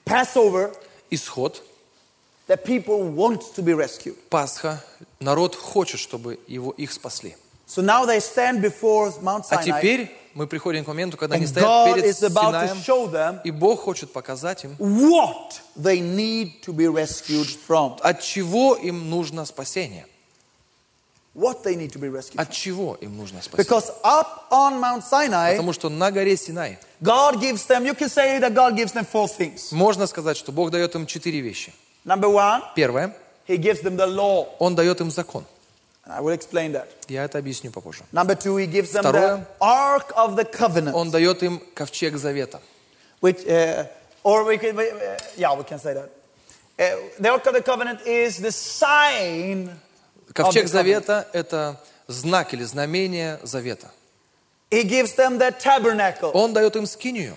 [0.05, 0.75] Passover,
[1.09, 1.63] Исход,
[2.49, 4.15] the people want to be rescued.
[4.29, 4.83] Пасха,
[5.19, 7.35] народ хочет, чтобы его, их спасли.
[7.67, 11.45] So now they stand before Mount А Sinai, теперь мы приходим к моменту, когда они
[11.45, 17.47] стоят God перед Синаем, и Бог хочет показать им, what they need to be rescued
[17.67, 17.99] from.
[18.01, 20.07] от чего им нужно спасение.
[21.35, 22.41] What they need to be rescued.
[22.41, 23.63] От чего им нужно спасение.
[23.63, 28.09] Because up on Mount Sinai, Потому что на горе Синай God gives them, you can
[28.09, 29.71] say that God gives them four things.
[29.71, 31.71] можно сказать, что Бог дает им четыре вещи.
[32.08, 33.14] Number one, Первое,
[33.46, 34.48] He gives them the law.
[34.58, 35.44] Он дает им закон.
[36.04, 36.87] And I will explain that.
[37.08, 38.04] Я это объясню попозже.
[38.12, 39.46] Number two, He gives them the Второе.
[39.60, 40.94] Ark of the Covenant.
[40.94, 42.60] Он дает им ковчег завета.
[43.20, 43.87] Which, uh,
[44.22, 46.10] or we can, uh, yeah, we can say that.
[46.78, 49.70] Uh, the Ark of the Covenant is the sign.
[50.34, 53.90] Ковчег Of the завета – это знак или знамение завета.
[54.70, 56.32] He gives them the tabernacle.
[56.34, 57.37] Он дает им скинию,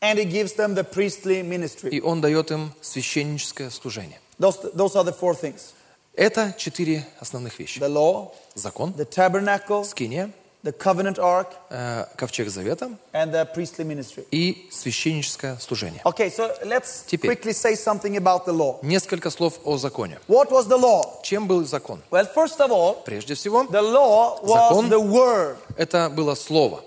[0.00, 1.90] And He gives them the priestly ministry.
[1.90, 4.20] и Он дает им священническое служение.
[4.38, 5.72] Those, those are the four things.
[6.14, 7.78] Это четыре основных вещи.
[7.78, 10.30] The law, Закон, the tabernacle, скиния,
[10.62, 14.26] the covenant ark, э, ковчег завета and the priestly ministry.
[14.30, 16.00] и священническое служение.
[16.04, 17.30] Okay, so let's Теперь.
[17.36, 18.78] quickly say something about the law.
[18.82, 20.18] Несколько слов о законе.
[20.28, 21.20] What was the law?
[21.22, 22.02] Чем был закон?
[22.10, 24.88] Well, first of all, Прежде всего, the law was Закон.
[24.90, 25.56] the word.
[25.76, 26.82] это было слово.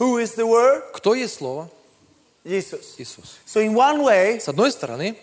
[0.00, 0.82] Who is the word?
[0.94, 1.68] Кто есть слово?
[2.44, 2.94] Jesus.
[2.96, 3.36] Иисус.
[3.46, 5.14] So in one way, С одной стороны,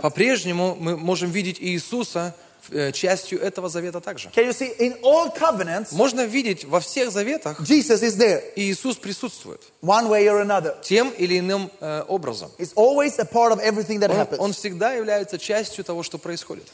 [0.00, 2.34] по-прежнему мы можем видеть Иисуса
[2.70, 4.28] э, частью этого завета также.
[4.30, 8.96] Can you see in all covenants Можно видеть во всех заветах, Jesus is there Иисус
[8.96, 10.74] присутствует one way or another.
[10.82, 12.50] тем или иным э, образом.
[12.58, 14.38] It's always a part of everything that Он, happens.
[14.38, 16.66] он всегда является частью того, что происходит.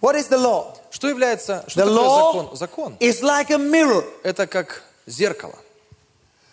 [0.00, 0.76] What is the law?
[0.90, 2.56] Что является, что The такое law закон?
[2.56, 5.54] Закон is like a mirror.– это как зеркало.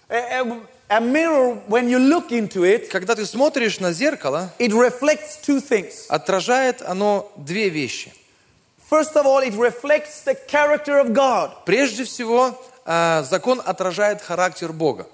[0.09, 4.71] A, a- a mirror, when you look into it, Когда ты смотришь на зеркало, it
[4.71, 6.05] reflects two things.
[6.07, 8.13] отражает оно две вещи.
[8.89, 11.51] First of all, it reflects the character of God.
[11.65, 15.07] Прежде всего, э, закон отражает характер Бога.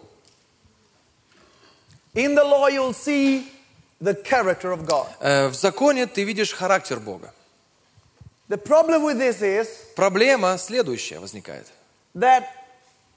[2.13, 3.47] In the law, you'll see
[4.01, 5.07] the character of God.
[5.19, 7.31] Э, В законе ты видишь характер Бога.
[8.49, 11.67] The problem with this is Проблема следующая возникает.
[12.15, 12.43] that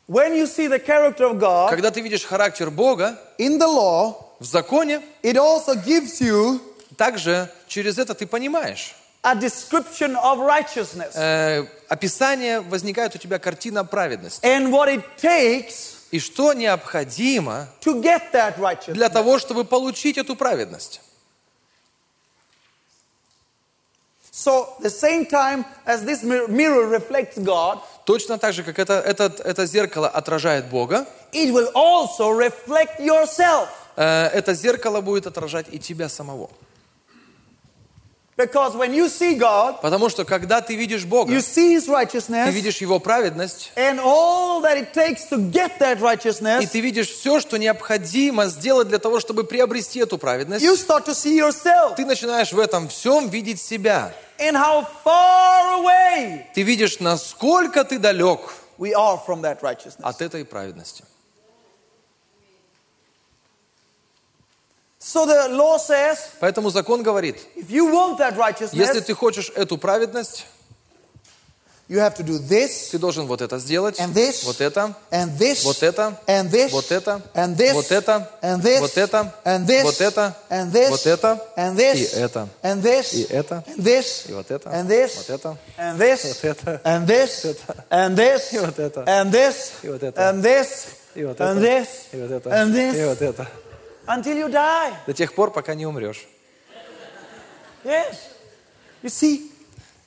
[0.07, 4.15] when you see the character of God Когда ты видишь характер Бога in the law,
[4.41, 6.61] в законе, it also gives you
[6.99, 8.95] также через это ты понимаешь.
[9.25, 14.45] a description of righteousness Э, описание возникает у тебя картина праведности.
[14.45, 18.93] and what it takes И что необходимо to get that righteousness.
[18.93, 21.01] для того, чтобы получить эту праведность.
[24.45, 28.95] So, the same time as this mir- mirror reflects God, Точно так же, как это,
[28.95, 33.69] этот- это зеркало отражает Бога, it will also reflect yourself.
[33.97, 36.51] э, это зеркало будет отражать и тебя самого.
[38.35, 41.93] Because when you see God, Потому что когда ты видишь Бога, you see His ты
[41.93, 45.99] righteousness, видишь Его праведность, and all that it takes to get that
[46.63, 51.05] и ты видишь все, что необходимо сделать для того, чтобы приобрести эту праведность, you start
[51.05, 54.15] to see yourself ты начинаешь в этом всем видеть себя.
[54.49, 58.41] And how far away Ты видишь, насколько ты далек
[58.79, 60.03] we are from that righteousness.
[60.03, 61.05] от этой праведности.
[64.99, 69.51] So the law says, Поэтому закон говорит, if you want that если righteousness, ты хочешь
[69.51, 70.47] эту праведность,
[71.93, 75.37] You have to do this, Ты должен вот это сделать, and this, вот это, and
[75.37, 79.37] this, вот это, and this, вот это, and this, вот это, and this, вот это,
[79.45, 83.27] and this, вот это, and this, вот это, and this, и это, and this, и
[83.31, 87.07] это, and this, и вот это, and this, вот это, and this, вот это, and
[87.07, 87.59] this,
[87.91, 91.59] and this, и вот это, and this, и вот это, and this, и вот and
[91.59, 93.49] это, this, и вот это, and и this, вот это.
[94.07, 94.95] until you die.
[95.07, 96.27] До тех пор, пока не умрешь.
[97.85, 98.17] Yes.
[99.03, 99.53] You see,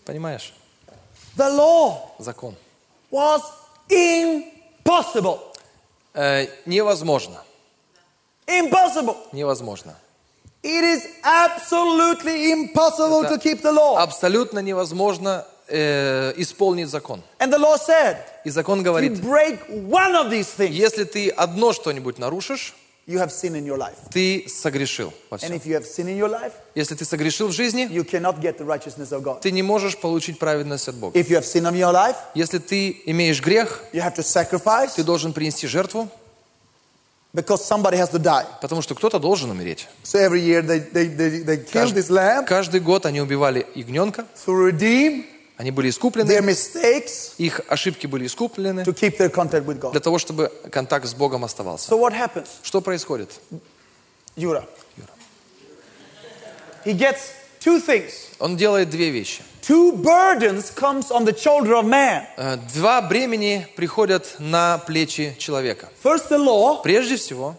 [0.03, 0.53] Понимаешь?
[1.35, 2.55] The law Закон.
[3.11, 3.41] was
[3.89, 5.39] impossible.
[6.13, 7.41] Э, невозможно.
[8.47, 9.17] Impossible.
[9.31, 9.95] Невозможно.
[10.63, 13.97] It is absolutely impossible Это to keep the law.
[13.97, 17.21] Абсолютно невозможно э, исполнить закон.
[17.39, 21.29] And the law said, И закон you говорит, break one of these things, если ты
[21.29, 22.73] одно что-нибудь нарушишь,
[23.07, 23.95] you have sin in your life.
[24.11, 25.53] ты согрешил во And всем.
[25.57, 28.57] if you have sin in your life, Если ты согрешил в жизни, you cannot get
[28.57, 29.41] the righteousness of God.
[29.41, 31.17] ты не можешь получить праведность от Бога.
[31.17, 34.95] If you have sin in your life, Если ты имеешь грех, you have to sacrifice
[34.95, 36.09] ты должен принести жертву,
[37.33, 38.45] because somebody has to die.
[38.61, 39.87] потому что кто-то должен умереть.
[40.03, 44.25] So every year they, they, they, they kill this lamb Каждый год они убивали ягненка,
[44.45, 45.25] to redeem
[45.57, 49.91] они были their искуплены, mistakes их ошибки были искуплены to keep their contact with God.
[49.91, 51.89] для того, чтобы контакт с Богом оставался.
[51.91, 52.47] So what happens?
[52.63, 53.31] Что происходит?
[54.35, 54.65] Юра.
[56.85, 58.11] He gets two things.
[58.39, 59.41] Он делает две вещи.
[59.61, 62.25] Two burdens comes on the shoulder of man.
[62.37, 65.89] Э, Два бремени приходят на плечи человека.
[66.03, 67.55] First the law, Прежде всего,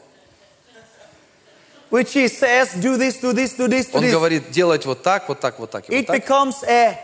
[1.90, 4.12] which he says, do this, do this, do this, do он this.
[4.12, 6.16] говорит делать вот так, вот так, вот так и вот It так.
[6.24, 6.96] becomes a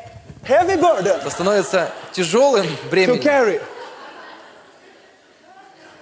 [0.44, 3.20] heavy burden Это становится тяжелым to бременем.
[3.22, 3.60] carry.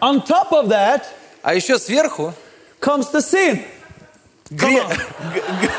[0.00, 1.04] On top of that
[1.42, 2.34] А еще сверху
[2.80, 3.64] comes the sin.
[4.50, 4.88] гре- on.
[4.88, 5.72] г- г-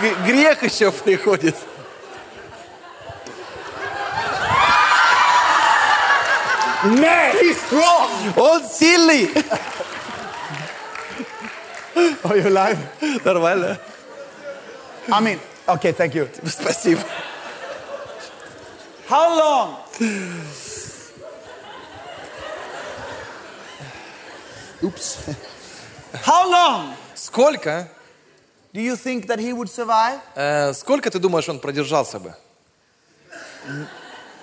[0.00, 1.56] г- грех еще приходит.
[6.84, 8.08] Man, he's strong.
[8.36, 9.30] Он сильный.
[12.22, 12.78] Oh, you alive?
[13.24, 13.78] Нормально.
[15.10, 16.28] I mean, okay, thank you.
[16.46, 17.00] Спасибо.
[19.08, 19.76] How long?
[24.82, 25.16] Упс.
[26.24, 27.88] How long Сколько,
[28.72, 30.20] do you think that he would survive?
[30.36, 32.34] э, сколько ты думаешь, он продержался бы?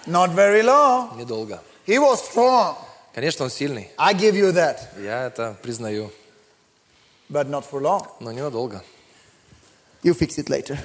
[0.05, 1.17] Not very long.
[1.17, 1.61] Недолго.
[1.87, 2.75] He was strong.
[3.13, 3.89] Конечно, он сильный.
[3.97, 6.11] I give you that, Я это признаю.
[7.29, 8.05] but not for long.
[8.19, 8.83] Но ненадолго.
[10.03, 10.77] You fix it later.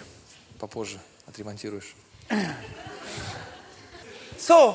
[0.58, 1.94] Попозже отремонтируешь.
[4.40, 4.74] So,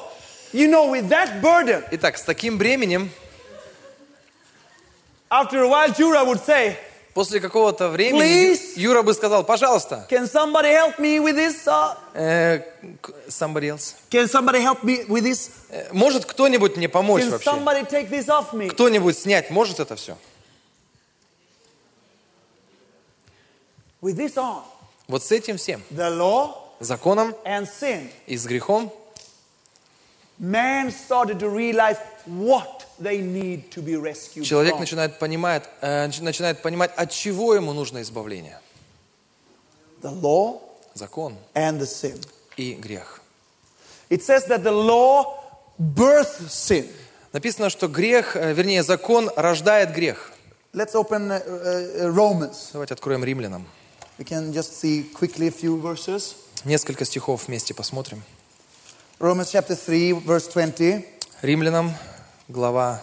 [0.53, 3.09] you know, with that burden, Итак, с таким бременем,
[5.29, 6.77] after a while, Jura would say,
[7.13, 8.21] после какого-то времени,
[8.53, 8.73] Please?
[8.75, 11.65] Юра бы сказал, пожалуйста, Can somebody help me with this?
[11.65, 12.59] Uh, э,
[13.01, 13.95] к- somebody else.
[14.11, 15.49] can somebody help me with this?
[15.69, 17.49] Э, Может кто-нибудь мне помочь Can вообще?
[17.49, 18.69] somebody take this off me?
[18.69, 20.15] Кто-нибудь снять может это все?
[24.01, 24.61] With this on,
[25.07, 28.91] Вот с этим всем, the law законом and sin, и с грехом,
[30.39, 36.21] man started to realize what they need to be rescued человек начинает понимать, э, нач-
[36.21, 38.59] начинает понимать, от чего ему нужно избавление.
[40.01, 40.61] The law
[40.93, 42.21] Закон and the sin.
[42.57, 43.21] и грех.
[44.09, 45.43] It says that the law
[45.79, 46.87] births sin.
[47.33, 50.31] Написано, что грех, э, вернее, закон рождает грех.
[50.73, 52.69] Let's open uh, Romans.
[52.73, 53.65] Давайте откроем римлянам.
[54.17, 56.35] We can just see quickly a few verses.
[56.65, 58.23] Несколько стихов вместе посмотрим.
[59.19, 61.05] Romans chapter 3, verse 20.
[61.41, 61.93] Римлянам,
[62.49, 63.01] глава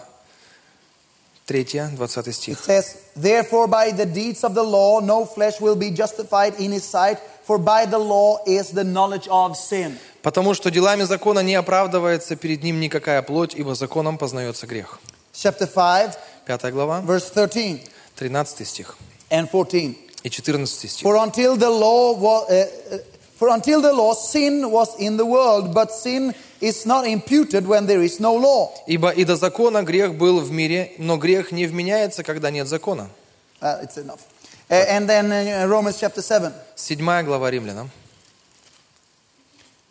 [1.47, 1.65] 3,
[1.97, 2.59] 20 It стих.
[2.59, 6.83] says, Therefore, by the deeds of the law, no flesh will be justified in his
[6.83, 9.97] sight, for by the law is the knowledge of sin.
[10.21, 14.99] Потому что делами закона не оправдывается перед ним никакая плоть, ибо законом познается грех.
[15.33, 17.81] Chapter 5, 5 глава, verse 13
[18.15, 18.95] 13 стих
[19.31, 19.97] and 14.
[20.23, 21.03] и 14 стих.
[21.03, 22.99] For until the law was, uh, uh,
[23.43, 27.85] for until the law, sin was in the world, but sin is not imputed when
[27.87, 28.71] there is no law.
[28.87, 33.09] Ибо и до закона грех был в мире, но грех не вменяется, когда нет закона.
[33.61, 34.21] Uh, it's enough.
[34.69, 37.89] Uh, and then uh, Romans chapter 7, 7 глава Римлянам,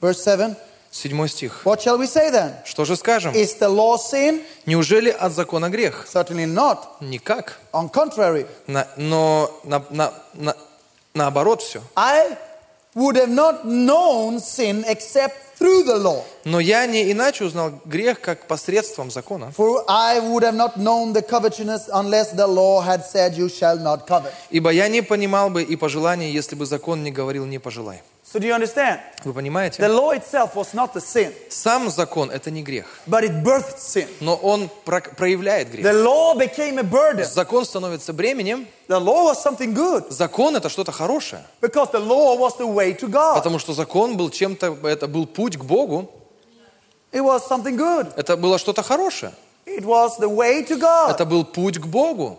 [0.00, 0.56] verse 7.
[0.90, 1.60] 7 стих.
[1.66, 2.54] What shall we say then?
[2.64, 3.34] Что же скажем?
[3.34, 4.42] Is the law sin?
[4.64, 6.06] Неужели от закона грех?
[6.10, 6.78] Certainly not.
[7.00, 7.58] Никак.
[7.74, 10.56] On contrary, На- но на- на- на-
[11.12, 11.82] наоборот все.
[11.94, 12.38] I
[12.94, 16.24] would have not known sin except through the law.
[16.44, 19.52] Но я не иначе узнал грех, как посредством закона.
[19.56, 23.78] For I would have not known the covetousness unless the law had said, You shall
[23.78, 24.32] not covet.
[24.50, 28.02] Ибо я не понимал бы и пожелания, если бы закон не говорил «не пожелай».
[28.32, 28.98] So do you understand?
[29.24, 29.82] Вы The понимаете?
[29.88, 34.08] law itself was not the sin, Сам закон– это не грех, but it birthed sin.
[34.20, 35.86] но он про- проявляет The грех.
[36.04, 37.24] law became a burden.
[37.24, 42.34] Закон становится бременем, The law was something good закон– это что-то хорошее, because the law
[42.38, 43.34] was the way to God.
[43.34, 46.10] потому что закон был чем-то, это был путь к Богу,
[47.12, 48.14] It was something good.
[48.16, 49.32] это было что-то хорошее,
[49.66, 51.10] It was the way to God.
[51.10, 52.38] это был путь к Богу.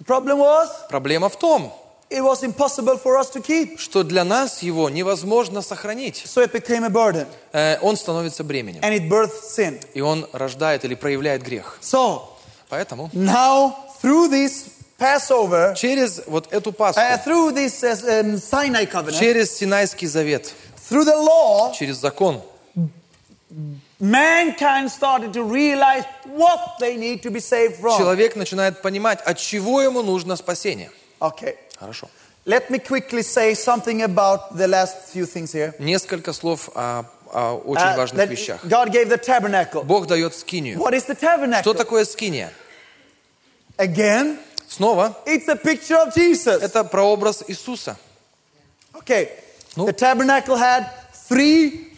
[0.00, 1.72] The problem was Проблема в том,
[2.10, 3.78] it was impossible for us to keep.
[3.78, 6.24] что для нас его невозможно сохранить.
[6.26, 9.80] So it became a burden Э, Он становится бременем, and it birthed sin.
[9.94, 11.78] и он рождает или проявляет грех.
[11.80, 12.22] So
[12.68, 18.84] Поэтому now through this Passover, через вот эту Пасху, uh, through this uh, um, Sinai
[18.86, 20.52] covenant, через Синайский завет,
[20.90, 22.42] through the law, через закон,
[24.00, 27.96] mankind started to realize what they need to be saved from.
[27.98, 30.90] человек начинает понимать, от чего ему нужно спасение.
[31.20, 31.56] Okay.
[31.79, 32.07] Хорошо.
[32.45, 35.73] Let me quickly say something about the last few things here.
[35.79, 38.63] Несколько слов о, о очень Uh, важных that вещах.
[38.65, 39.83] God gave the tabernacle.
[39.83, 40.77] Бог дает скинию.
[40.77, 41.73] What is the Что tabernacle?
[41.73, 42.51] такое скиния?
[43.77, 44.37] Again,
[44.67, 46.61] Снова, it's a picture of Jesus.
[46.61, 47.97] это прообраз Иисуса.
[48.93, 49.29] Okay.
[49.75, 49.85] No.
[49.85, 50.89] The tabernacle had
[51.27, 51.91] three.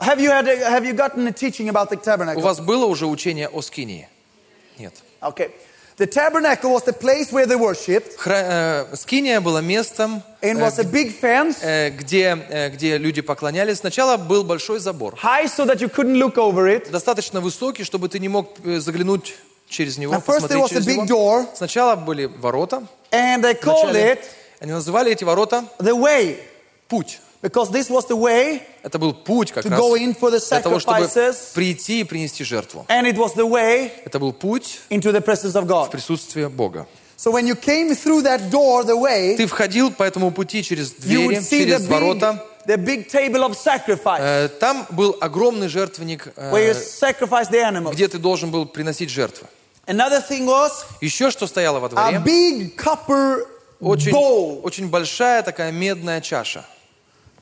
[0.00, 0.46] Have you had?
[0.48, 2.42] A, have you gotten a teaching about the У tabernacle?
[2.42, 4.08] вас было уже учение о скинии?
[4.78, 4.94] Нет.
[5.22, 5.50] Okay.
[5.97, 10.61] The tabernacle was the place where they worshipped, Хра- э, Скиния была местом, and э,
[10.61, 13.79] was a big fence, э, где, э, где люди поклонялись.
[13.79, 16.91] Сначала был большой забор, high so that you couldn't look over it.
[16.91, 19.33] достаточно высокий, чтобы ты не мог э, заглянуть
[19.67, 21.05] через него, At first there посмотреть was a через big него.
[21.07, 24.19] door, Сначала были ворота, and they called Вначале it
[24.59, 26.37] они называли эти ворота the way,
[26.87, 27.19] путь.
[27.41, 31.07] Because this was the way Это был путь как раз для того, чтобы
[31.53, 32.85] прийти и принести жертву.
[32.89, 35.91] and it was the way Это был путь into the presence of в God.
[35.91, 36.87] присутствие Бога.
[37.17, 40.91] So when you came through that door, the way, Ты входил по этому пути через
[40.91, 42.43] двери, would see the через big, ворота.
[42.67, 47.59] the big table of sacrifice, Э, Там был огромный жертвенник, э, where you sacrifice the
[47.61, 47.93] animals.
[47.93, 49.47] где ты должен был приносить жертвы.
[49.87, 50.71] Another thing was
[51.01, 52.17] Еще что стояло во a дворе?
[52.23, 53.45] big copper
[53.79, 56.65] Очень, bowl очень большая такая медная чаша,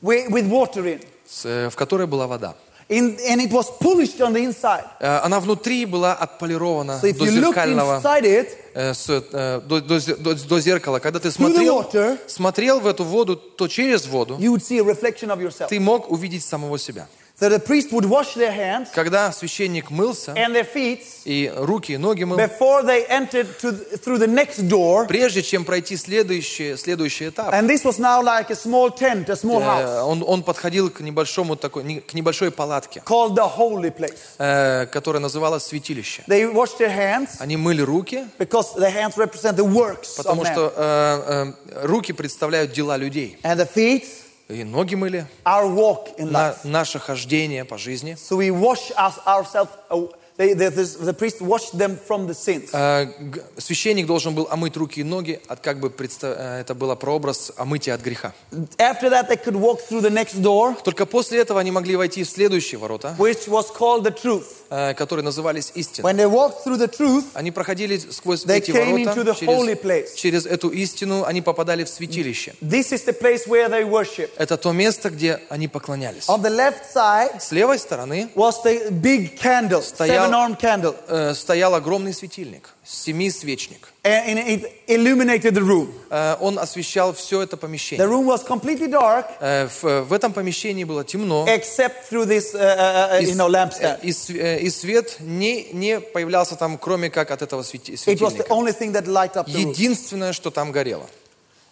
[0.02, 1.00] with, water in.
[1.28, 2.54] с, э, в которой была вода.
[2.88, 3.16] in.
[3.28, 4.84] And it was polished on the inside.
[5.00, 10.34] Э, Она внутри была отполирована So до зеркального, it, э, с, э, до, до до-
[10.34, 11.00] до зеркала.
[11.00, 14.84] Когда ты смотрел, water, смотрел в эту воду, то через воду you would see a
[14.84, 15.68] reflection of yourself.
[15.68, 17.08] ты мог увидеть самого себя.
[17.38, 21.92] So the priest would wash their hands Когда священник мылся, and their feet и руки,
[21.92, 25.06] и ноги мыл, before they entered to, through the next door.
[25.06, 29.36] прежде чем пройти следующий, следующий этап, And this was now like a small tent, a
[29.36, 33.90] small э, house он, он подходил к, небольшому такой, к небольшой палатке, called the holy
[33.94, 34.16] place.
[34.38, 36.22] э, которая называлась святилище.
[36.26, 40.42] They washed their hands Они мыли руки, because the hands represent the works of потому
[40.42, 40.52] man.
[40.54, 43.36] что э, э, руки представляют дела людей.
[43.42, 44.04] And the feet,
[44.48, 46.58] И ноги мыли, our walk in на, life.
[46.64, 48.14] наше хождение по жизни.
[48.16, 50.06] So we wash us, ourselves, uh,
[50.36, 52.70] they, the, the, priest washed them from the sins.
[52.72, 57.52] Г- Священник должен был омыть руки и ноги, от как бы э, это было прообраз
[57.56, 58.32] омытия от греха.
[58.78, 62.24] After that, they could walk through the next door, Только после этого они могли войти
[62.24, 64.44] в следующие ворота, which was called the truth.
[64.70, 66.10] э, которые назывались истиной.
[66.12, 69.46] When they walked through the truth, Они проходили сквозь They эти came into ворота, the
[69.46, 70.14] holy place.
[70.16, 72.54] через, через эту истину они попадали в святилище.
[72.60, 74.30] this is the place where they worship.
[74.36, 76.28] Это то место, где они поклонялись.
[76.28, 81.34] On the left side С левой стороны was the big candle, Стоял- seven-armed candle, э,
[81.34, 83.88] стоял огромный светильник, семисвечник.
[84.04, 85.92] and it illuminated the room.
[86.10, 88.06] Э, он освещал все это The помещение.
[88.06, 92.60] room was completely dark Э, в, в этом помещении было темно, except through this, uh,
[92.60, 93.98] uh, uh, you know, с- lampstand.
[94.02, 98.18] э, и э, и свет не, не появлялся там, кроме как от этого свети- It
[98.18, 98.52] was the светильника.
[98.54, 99.70] only thing that lighted up the room.
[99.70, 101.06] Единственное, что там горело.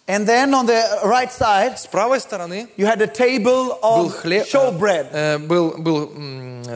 [0.07, 4.11] And then on the right side, С правой стороны you had a table был, of
[4.11, 5.07] хлеб, showbread.
[5.11, 6.11] э, был, был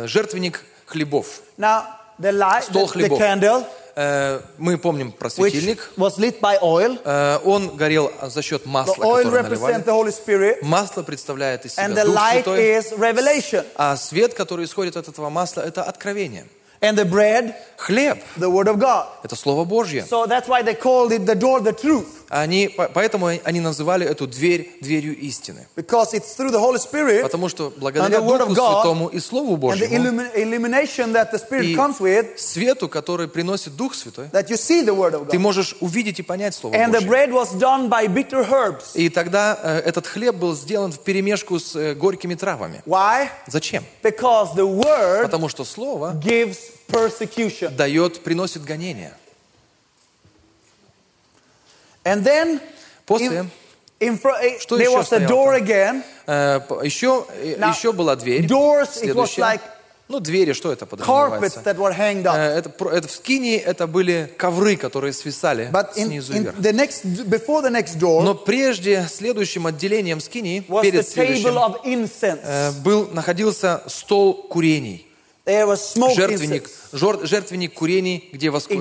[0.07, 1.41] жертвенник хлебов.
[1.57, 1.83] Now,
[2.19, 3.19] the light, Стол the, the хлебов.
[3.19, 3.65] candle,
[3.95, 5.91] Э, мы помним про which светильник.
[5.97, 6.97] was lit by oil.
[7.03, 9.83] Э, он горел за счет The масла, oil которое represents наливали.
[9.83, 13.65] the Holy Spirit, Масло представляет из себя and the Дух light Святой, is revelation.
[13.75, 16.45] а свет, который исходит от этого масла, это откровение.
[16.81, 20.05] And the bread, Хлеб the Word of God.– это Слово Божье.
[20.09, 24.05] So that's why they called it the door, the truth, Они, по- поэтому они называли
[24.05, 25.65] эту дверь дверью истины.
[25.75, 29.97] because it's through the Holy Spirit Потому что благодаря Духу Святому и Слову Божьему, и
[32.37, 36.23] свету, который приносит Дух Святой, that you see the Word of ты можешь увидеть и
[36.23, 37.09] понять Слово And the Божье.
[37.09, 38.91] bread was done by bitter herbs.
[38.93, 42.81] И тогда э, этот хлеб был сделан в перемешку с э, горькими травами.
[42.85, 43.29] Why?
[43.47, 43.83] Зачем?
[44.03, 46.57] Because the Word Потому что Слово gives
[46.87, 47.75] persecution.
[47.75, 49.13] дает, приносит гонения.
[52.03, 52.59] And then
[53.05, 53.49] После in,
[53.99, 56.03] In front, eh, Что there еще was a door again.
[56.25, 58.45] Э, п- еще, э, Now, еще была дверь.
[58.45, 59.59] doors, it was like
[60.07, 61.59] ну, двери, что это подразумевается?
[61.65, 62.57] that were hanged Э, up.
[62.57, 66.55] это, это в скинии это были ковры, которые свисали But in, снизу in вверх.
[66.59, 71.43] the next, before the next door Но прежде, следующим отделением the перед следующим,
[72.41, 75.05] э, был, находился стол курений.
[76.15, 76.69] Жертвенник,
[77.27, 78.73] жертвенник курений, где, воску-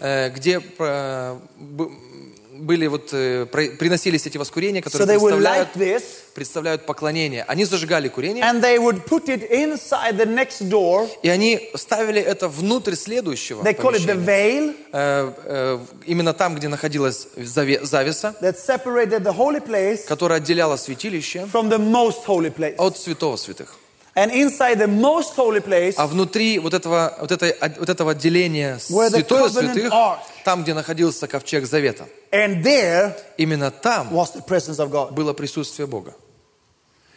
[0.00, 1.38] э, где э,
[2.62, 6.02] были вот, э, приносились эти воскурения, которые представляют, this
[6.34, 7.44] представляют поклонение.
[7.48, 11.08] Они зажигали курение, and they would put it inside the next door.
[11.22, 16.54] и они ставили это внутрь следующего They call it the veil Э, э, именно там,
[16.54, 22.24] где находилась заве- завеса, that separated the holy place которая отделяла святилище from the most
[22.26, 22.76] holy place.
[22.78, 23.74] от святого святых.
[24.14, 28.78] And inside the most holy place А внутри вот этого, вот этой, вот этого отделения
[28.90, 30.18] covenant святых, ark.
[30.44, 35.12] там, где находился ковчег завета, and there именно там was the presence of God.
[35.12, 36.14] было присутствие Бога.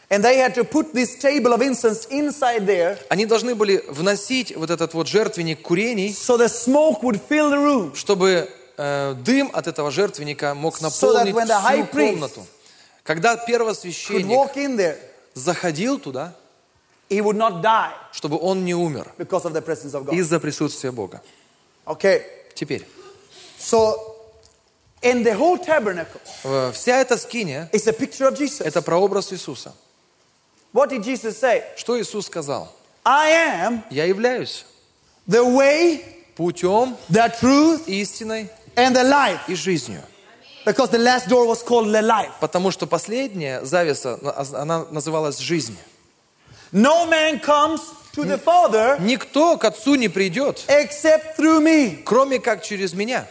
[0.09, 4.55] And they had to put this table of incense inside there Они должны были вносить
[4.55, 7.93] вот этот вот жертвенник курений, so the smoke would fill the room.
[7.93, 12.45] чтобы э, дым от этого жертвенника мог So наполнить high всю комнату.
[13.03, 14.95] Когда первосвященник there,
[15.33, 16.33] заходил туда,
[17.09, 20.13] he would not die чтобы он не умер because of the presence of God.
[20.15, 21.21] из-за присутствия Бога.
[21.85, 22.23] Okay.
[22.55, 22.85] Теперь,
[23.59, 23.95] So
[25.01, 29.31] in the whole tabernacle э, вся эта скиния is a picture of Jesus.– это прообраз
[29.33, 29.73] Иисуса.
[30.73, 31.63] What did Jesus say?
[31.77, 32.69] Что Иисус сказал?
[33.05, 34.65] I am Я являюсь
[35.27, 36.03] the way,
[36.35, 39.39] путем, the truth, истиной and the life.
[39.47, 40.01] и жизнью.
[40.65, 42.31] Because the last door was called the life.
[42.39, 44.17] Потому что последняя завеса,
[44.53, 45.77] она называлась «жизнь».
[46.75, 47.79] No man comes
[48.11, 52.03] to the Father Никто к Отцу не придет, except through me.
[52.03, 53.25] кроме как через меня.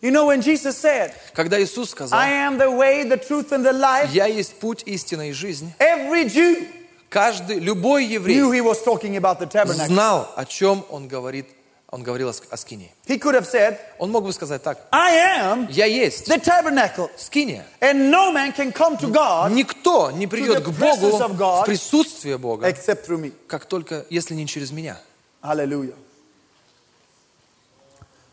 [0.00, 3.64] You know, when Jesus said, Когда Иисус сказал, I am the way, the truth, and
[3.64, 6.64] the life, «Я есть путь, истина и жизнь», every Jew
[7.10, 9.86] каждый, любой knew еврей he was talking about the tabernacle.
[9.88, 11.46] знал, о чем он говорит.
[11.90, 12.90] Он говорил о ск- о скине.
[13.06, 17.08] He could have said, Он мог бы сказать так, I am «Я есть the tabernacle,
[17.16, 17.64] скиния».
[17.80, 22.36] and no man can come to God Никто не придет к Богу God в присутствие
[22.36, 23.32] Бога, except through me.
[23.46, 24.98] как только, если не через меня.
[25.42, 25.94] Hallelujah.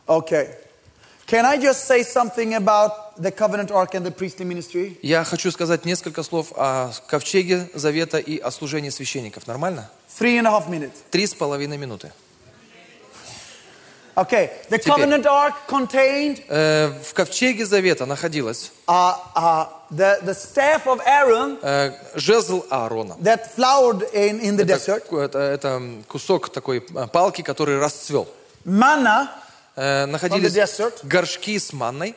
[0.08, 0.56] Okay.
[1.28, 4.98] Can I just say something about the covenant ark and the priestly ministry?
[5.02, 9.48] Я хочу сказать несколько слов о ковчеге Завета и о служении священников.
[9.48, 9.90] Нормально?
[10.20, 10.98] Three and a half minutes.
[11.10, 12.12] Три с половиной минуты.
[14.18, 14.50] Okay.
[14.70, 21.02] The covenant ark contained Э, в ковчеге Завета находилась uh, uh, the, the staff of
[21.06, 23.18] Aaron э, жезл Аарона.
[23.22, 28.28] that flowered in, in the Это, desert, это- это кусок такой э, палки, который расцвел.
[28.66, 29.28] manna,
[29.76, 31.00] Э, находились desert.
[31.04, 32.16] горшки с манной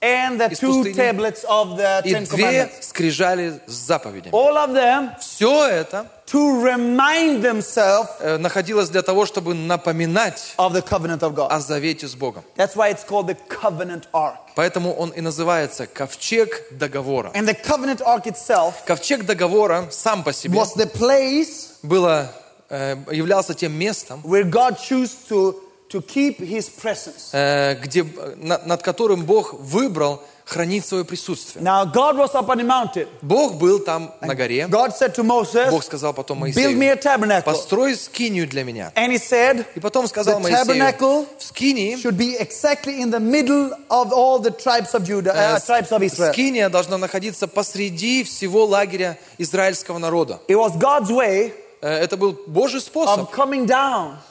[0.00, 2.82] and the two tablets of the и Ten две Commandments.
[2.82, 4.32] скрижали с заповедями.
[4.32, 10.72] All of them Все это to remind themselves э, находилось для того, чтобы напоминать of
[10.72, 11.48] the covenant of God.
[11.50, 12.44] о завете с Богом.
[12.56, 14.36] That's why it's called the covenant ark.
[14.54, 17.30] Поэтому он и называется ковчег договора.
[17.34, 22.30] And the covenant ark itself Ковчег договора сам по себе was the place было,
[22.68, 25.54] э, являлся тем местом, where God chose to,
[25.88, 27.30] to keep his presence.
[27.32, 28.04] э, где,
[28.36, 31.62] на- над которым Бог выбрал хранить свое присутствие.
[31.64, 33.06] Now, God was up on the mountain.
[33.22, 34.66] Бог был там на горе.
[34.66, 37.44] God said to Бог Moses, сказал потом Build me a Моисею, tabernacle.
[37.44, 38.92] построй скинию для меня.
[38.96, 43.10] And he said, И потом сказал The Моисею, tabernacle в скинии, should be exactly in
[43.10, 46.32] the middle of all the tribes of Judah, э, uh, tribes of Israel.
[46.32, 50.40] скиния должна находиться посреди всего лагеря израильского народа.
[50.48, 53.30] It was God's way Э, Это был Божий способ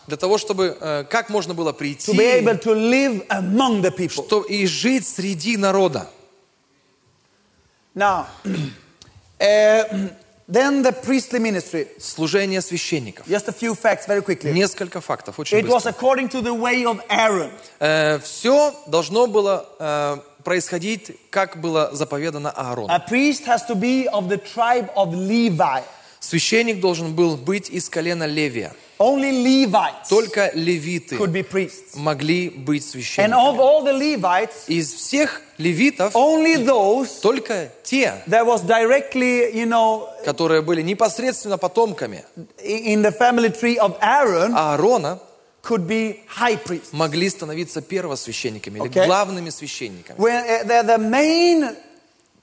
[0.07, 4.25] для того, чтобы э, как можно было прийти be able to live among the people.
[4.25, 6.07] что, и жить среди народа.
[7.95, 10.09] Now, uh,
[10.47, 11.87] then the priestly ministry.
[11.99, 13.27] Служение священников.
[13.27, 14.53] Just a few facts very quickly.
[14.53, 15.91] Несколько фактов, очень It was быстро.
[15.91, 17.51] according to the way of Aaron.
[18.21, 22.89] все должно было э, происходить, как было заповедано Аарону.
[22.89, 25.81] A priest has to be of the tribe of Levi.
[26.19, 28.73] Священник должен был быть из колена Левия.
[28.99, 31.95] Only Levites Только левиты could be priests.
[31.95, 33.59] могли быть And of священниками.
[33.59, 40.09] all the Levites, Из всех левитов only those только те, that was directly, you know,
[40.25, 42.25] которые были непосредственно потомками
[42.61, 45.19] in the family tree of Aaron Аарона,
[45.63, 46.89] could be high priests.
[46.91, 49.05] могли становиться первосвященниками или Okay.
[49.07, 50.17] главными священниками.
[50.17, 51.73] When uh, the, the main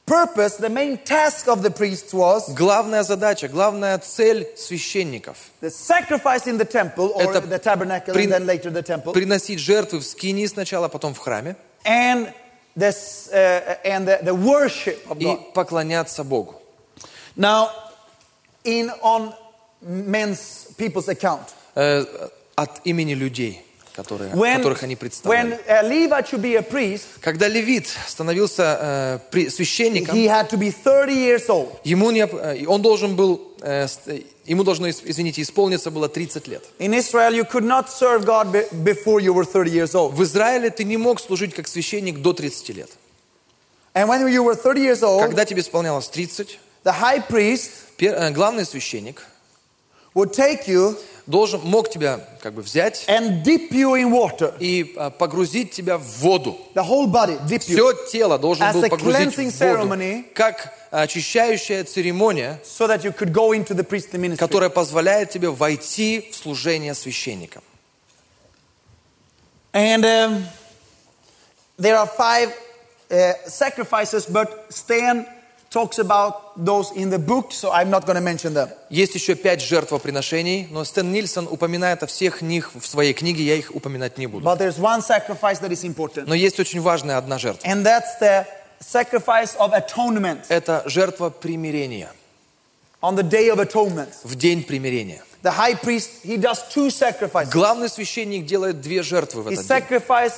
[0.06, 6.48] purpose, the main task of the priests was Главная задача, главная цель священников the sacrifice
[6.48, 9.14] in the temple or Это the tabernacle прин- and then later the temple.
[9.14, 11.56] приносить жертвы в скинии сначала, потом в храме.
[11.86, 12.34] And
[12.76, 15.54] this, uh, and the, the worship of и God.
[15.54, 16.56] поклоняться Богу.
[17.38, 17.70] Now,
[18.66, 19.34] in on
[19.82, 22.04] men's people's account, Э,
[22.56, 23.64] от имени людей,
[23.97, 25.59] Которые, when, которых они представляли.
[26.57, 31.79] a priest, Когда левит становился э, при- священником, he had to be 30 years old.
[31.83, 36.63] ему необ- э, он должен был, э, ст- ему должно, извините, исполниться было 30 лет.
[36.79, 40.13] In Israel, you could not serve God be- before you were 30 years old.
[40.15, 42.91] В Израиле ты не мог служить как священник до 30 лет.
[43.95, 48.31] And when you were 30 years old, Когда тебе исполнялось 30, the high priest э,
[48.33, 49.23] главный священник
[50.15, 50.97] would take you
[51.27, 54.55] должен, мог тебя как бы взять and dip you in water.
[54.61, 56.57] и э, погрузить тебя в воду.
[56.75, 57.75] The whole body, dip you.
[57.75, 60.25] Все тело должен As был погрузить в воду, ceremony.
[60.35, 64.39] как очищающая церемония, So that you could go into the priestly ministry.
[64.39, 67.61] которая позволяет тебе войти в служение священника.
[69.73, 70.45] And um,
[71.79, 72.51] there are five
[73.11, 75.27] uh, sacrifices, but Stan
[75.77, 78.69] talks about those in the book, so I'm not going to mention them.
[78.89, 83.55] Есть еще пять жертвоприношений, но Стэн Нильсон упоминает о всех них в своей книге, я
[83.57, 84.45] их упоминать не буду.
[84.47, 87.67] But there's one sacrifice that is important, Но есть очень важная одна жертва.
[87.69, 88.47] and that's the
[88.81, 92.11] sacrifice of atonement Это жертва примирения,
[93.03, 94.09] on the day of atonement.
[94.25, 95.23] в день примирения.
[95.43, 97.53] The high priest, he does two sacrifices.
[97.53, 99.67] Главный священник делает две жертвы в этот день.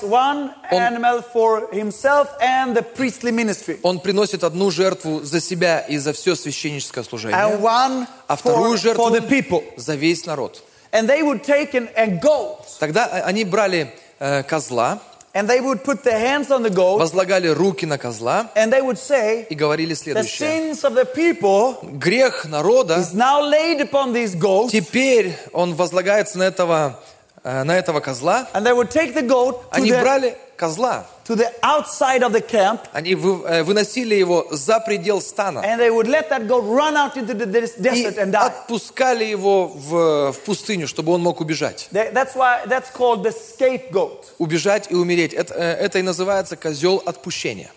[0.03, 5.81] one Он- animal for himself and the priestly ministry, Он приносит одну жертву за себя
[5.81, 9.65] и за все священническое and служение, one а for, вторую for жертву the people.
[9.77, 10.63] за весь народ.
[10.93, 15.01] And they would take an, a goat, Тогда э, они брали э, козла,
[15.36, 18.82] and they would put their hands on the goat, возлагали руки на козла and they
[18.82, 20.74] would say, и говорили The следующее.
[20.74, 26.38] sins of the people Грех народа is now laid upon these goats, Теперь он возлагается
[26.38, 27.00] на этого,
[27.44, 28.48] э, на этого козла.
[28.54, 32.33] and they would take the goat to Они the, брали козла, to the outside of
[32.33, 36.65] the camp, они э, выносили его за предел стана and they would let that goat
[36.65, 38.47] run out into the desert and die.
[38.47, 41.89] отпускали его в, в пустыню, чтобы он мог убежать.
[41.93, 44.27] They- That's why that's called the scapegoat.
[44.39, 45.33] Убежать и умереть.
[45.33, 47.71] Это, э, это и называется козел отпущения.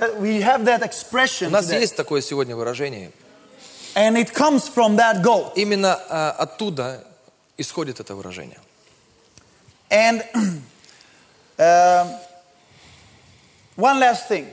[0.00, 1.80] Uh, We have that У expression, нас today.
[1.80, 3.12] есть такое сегодня выражение.
[3.94, 5.52] and it comes from that goat.
[5.54, 7.04] Именно э, оттуда
[7.56, 8.58] исходит это выражение.
[9.90, 10.24] And
[11.58, 12.08] um,
[13.76, 14.46] one last thing.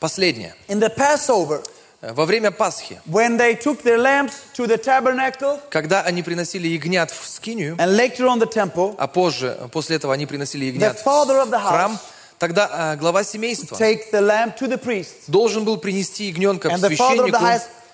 [0.00, 0.54] Последнее.
[0.68, 1.62] In the Passover,
[2.04, 6.68] Э, Во время Пасхи, when they took their lambs to the tabernacle когда они приносили
[6.68, 10.98] ягнят в скинию, and later on the temple, а позже, после этого они приносили ягнят
[10.98, 11.98] в father of the храм, house
[12.38, 15.24] тогда э, глава семейства take the lamb to the priest.
[15.28, 17.38] должен был принести ягненка к And the the священнику,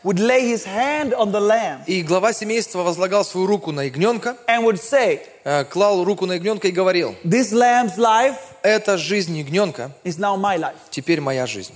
[0.02, 4.36] would lay his hand on the lamb и глава семейства возлагал свою руку на ягненка,
[4.46, 9.36] and would say, э, клал руку на ягненка и говорил, This lamb's life это жизнь
[9.36, 10.76] ягненка, is now my life.
[10.90, 11.74] теперь моя жизнь.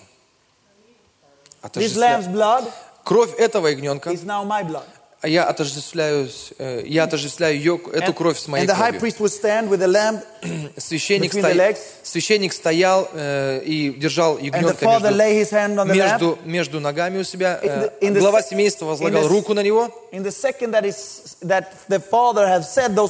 [1.74, 2.70] This lamb's blood
[3.04, 4.86] Кровь этого ягненка, is now my blood.
[5.24, 9.00] А я отождествляю, э, я отождествляю ее, эту And, кровь с моей кровью.
[10.76, 11.78] Священник, between the сто- legs.
[12.02, 15.08] священник стоял э, и держал ягненка между,
[15.94, 17.58] между, между ногами у себя.
[17.62, 20.22] In э, the- in the глава se- семейства in возлагал the- руку на него, In
[20.72, 21.68] that is that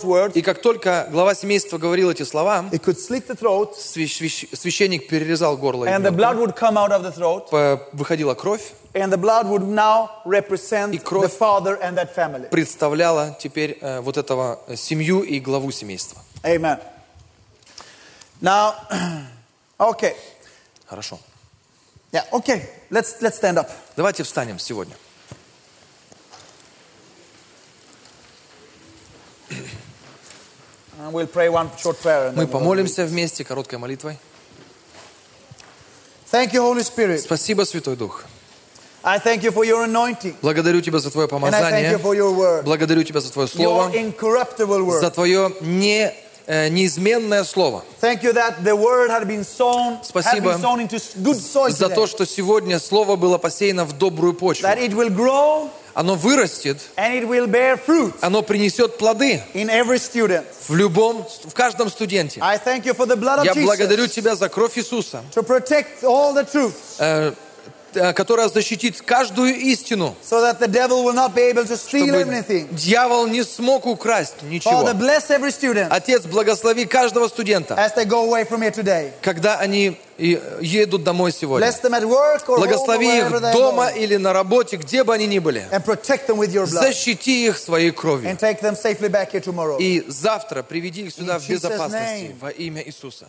[0.04, 2.64] words, и как только глава семейства говорил эти слова,
[3.34, 6.12] throat, свящ- свящ- священник перерезал горло ягненка.
[7.92, 8.62] выходила кровь,
[8.94, 12.48] and the blood would now represent И кровь the father and that family.
[12.48, 16.22] представляла теперь э, вот этого э, семью и главу семейства.
[16.42, 16.80] Amen.
[18.40, 18.74] Now,
[19.78, 20.14] okay,
[20.86, 21.18] Хорошо.
[22.12, 22.68] yeah, okay.
[22.90, 23.70] Let's let's stand up.
[23.96, 24.94] Давайте встанем сегодня.
[31.00, 32.32] And we'll pray one short prayer.
[32.32, 34.18] Мы помолимся вместе короткой молитвой.
[36.30, 37.18] Thank you, Holy Spirit.
[37.18, 38.24] Спасибо, Святой Дух.
[40.42, 41.98] Благодарю Тебя за Твое and I thank you помазание.
[41.98, 43.92] for your word, Благодарю Тебя за Твое Слово,
[45.00, 46.14] за Твое не,
[46.46, 47.84] э, неизменное Слово.
[48.00, 51.70] Thank you that the word had been sown, had Спасибо been sown into good soil
[51.70, 54.66] За то, что сегодня Слово было посеяно в добрую почву.
[55.92, 62.40] Оно вырастет, оно принесет плоды в любом, в каждом студенте.
[62.40, 65.22] I thank you for the blood of Я благодарю Тебя за кровь Иисуса,
[68.14, 72.68] которая защитит каждую истину, so that the devil will not be able to steal anything.
[72.74, 74.82] дьявол не смог украсть ничего.
[74.82, 79.12] Father, bless every student Отец, благослови каждого студента, as they go away from here today.
[79.22, 81.70] когда они и- едут домой сегодня.
[82.46, 85.66] Благослови их дома или на работе, где бы они ни были.
[86.66, 88.30] Защити их своей кровью.
[89.80, 93.28] И завтра приведи их сюда в безопасности во имя Иисуса.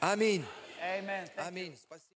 [0.00, 0.44] Аминь.
[1.48, 1.74] Аминь.